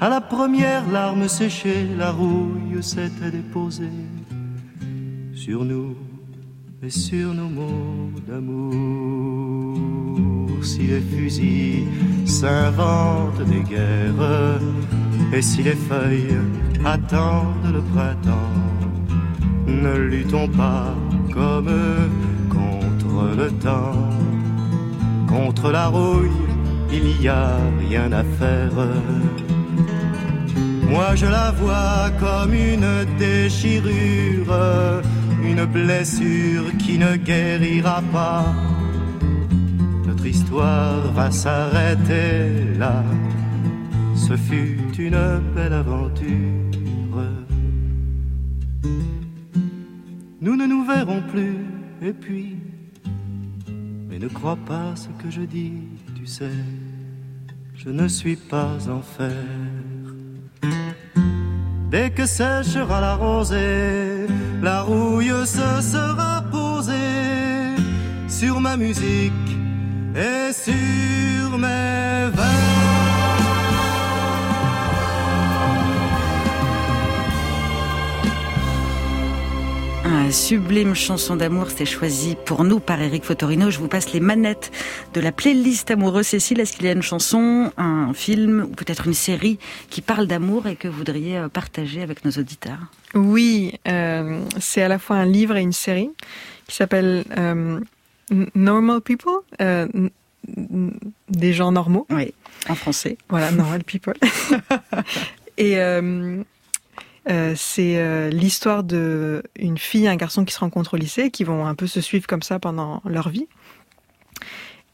[0.00, 3.98] À la première larme séchée, la rouille s'était déposée
[5.32, 5.96] sur nous
[6.82, 9.62] et sur nos mots d'amour.
[10.62, 11.86] Si les fusils
[12.24, 14.60] s'inventent des guerres,
[15.32, 16.38] et si les feuilles
[16.84, 18.54] attendent le printemps,
[19.66, 20.94] ne luttons pas
[21.32, 21.70] comme
[22.48, 24.10] contre le temps.
[25.28, 26.30] Contre la rouille,
[26.92, 28.72] il n'y a rien à faire.
[30.88, 35.02] Moi je la vois comme une déchirure
[35.44, 38.44] une blessure qui ne guérira pas.
[40.22, 43.02] Notre histoire va s'arrêter là.
[44.14, 47.16] Ce fut une belle aventure.
[50.40, 51.56] Nous ne nous verrons plus,
[52.00, 52.56] et puis,
[54.08, 55.72] mais ne crois pas ce que je dis,
[56.14, 56.58] tu sais,
[57.74, 59.44] je ne suis pas en fer.
[61.90, 64.28] Dès que séchera la rosée,
[64.62, 67.74] la rouille se sera posée
[68.28, 69.61] sur ma musique
[70.16, 72.72] et sur mes vers.
[80.32, 83.70] sublime chanson d'amour, c'était choisi pour nous par Eric Fotorino.
[83.70, 84.72] Je vous passe les manettes
[85.12, 86.26] de la playlist amoureuse.
[86.26, 89.58] Cécile, est-ce qu'il y a une chanson, un film ou peut-être une série
[89.90, 92.78] qui parle d'amour et que vous voudriez euh, partager avec nos auditeurs?
[93.14, 96.10] Oui, euh, c'est à la fois un livre et une série
[96.66, 97.78] qui s'appelle euh,
[98.54, 99.40] Normal People.
[101.28, 102.06] des gens normaux.
[102.10, 102.34] Oui,
[102.68, 103.16] en français.
[103.28, 104.14] Voilà, Normal People.
[105.56, 105.78] et
[107.30, 111.30] euh, c'est euh, l'histoire de une fille et un garçon qui se rencontrent au lycée,
[111.30, 113.46] qui vont un peu se suivre comme ça pendant leur vie.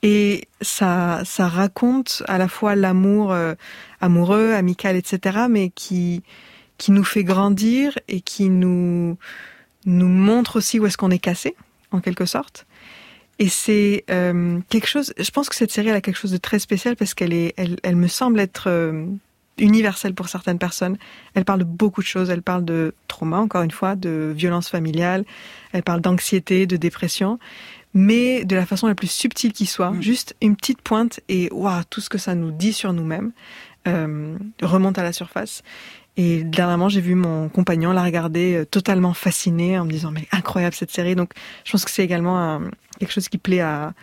[0.02, 3.54] Et ça, ça raconte à la fois l'amour euh,
[4.00, 6.22] amoureux, amical, etc., mais qui
[6.76, 9.18] qui nous fait grandir et qui nous
[9.84, 11.56] nous montre aussi où est-ce qu'on est cassé,
[11.90, 12.67] en quelque sorte.
[13.38, 14.04] Et c'est
[14.68, 15.14] quelque chose.
[15.18, 17.54] Je pense que cette série elle a quelque chose de très spécial parce qu'elle est,
[17.56, 18.68] elle, elle me semble être
[19.58, 20.96] universelle pour certaines personnes.
[21.34, 22.30] Elle parle de beaucoup de choses.
[22.30, 25.24] Elle parle de trauma, encore une fois, de violence familiale.
[25.72, 27.38] Elle parle d'anxiété, de dépression,
[27.94, 29.90] mais de la façon la plus subtile qui soit.
[29.90, 30.02] Mm.
[30.02, 33.32] Juste une petite pointe et waouh, tout ce que ça nous dit sur nous-mêmes
[33.86, 35.62] euh, remonte à la surface.
[36.16, 40.26] Et dernièrement, j'ai vu mon compagnon la regarder euh, totalement fasciné en me disant mais
[40.32, 41.14] incroyable cette série.
[41.14, 41.32] Donc,
[41.64, 42.60] je pense que c'est également
[42.98, 43.94] quelque chose qui plaît à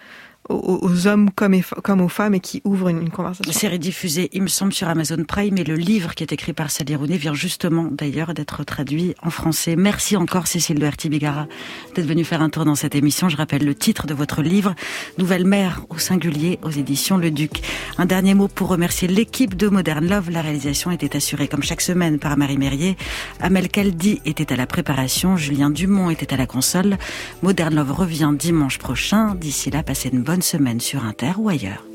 [0.49, 3.51] aux, hommes comme, comme, aux femmes et qui ouvrent une, conversation.
[3.51, 6.53] La série diffusée, il me semble, sur Amazon Prime et le livre qui est écrit
[6.53, 9.75] par Sally Rooney vient justement d'ailleurs d'être traduit en français.
[9.75, 11.47] Merci encore Cécile de Hertibigara
[11.95, 13.29] d'être venue faire un tour dans cette émission.
[13.29, 14.75] Je rappelle le titre de votre livre,
[15.17, 17.61] Nouvelle mère au singulier aux éditions Le Duc.
[17.97, 20.29] Un dernier mot pour remercier l'équipe de Modern Love.
[20.29, 22.97] La réalisation était assurée comme chaque semaine par Marie Mérier.
[23.39, 25.37] Amel Kaldi était à la préparation.
[25.37, 26.97] Julien Dumont était à la console.
[27.41, 29.35] Modern Love revient dimanche prochain.
[29.35, 31.85] D'ici là, passez une semaine sur Inter ou ailleurs.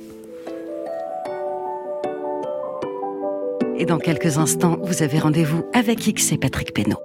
[3.79, 6.99] Et dans quelques instants, vous avez rendez-vous avec X et Patrick Pénaud.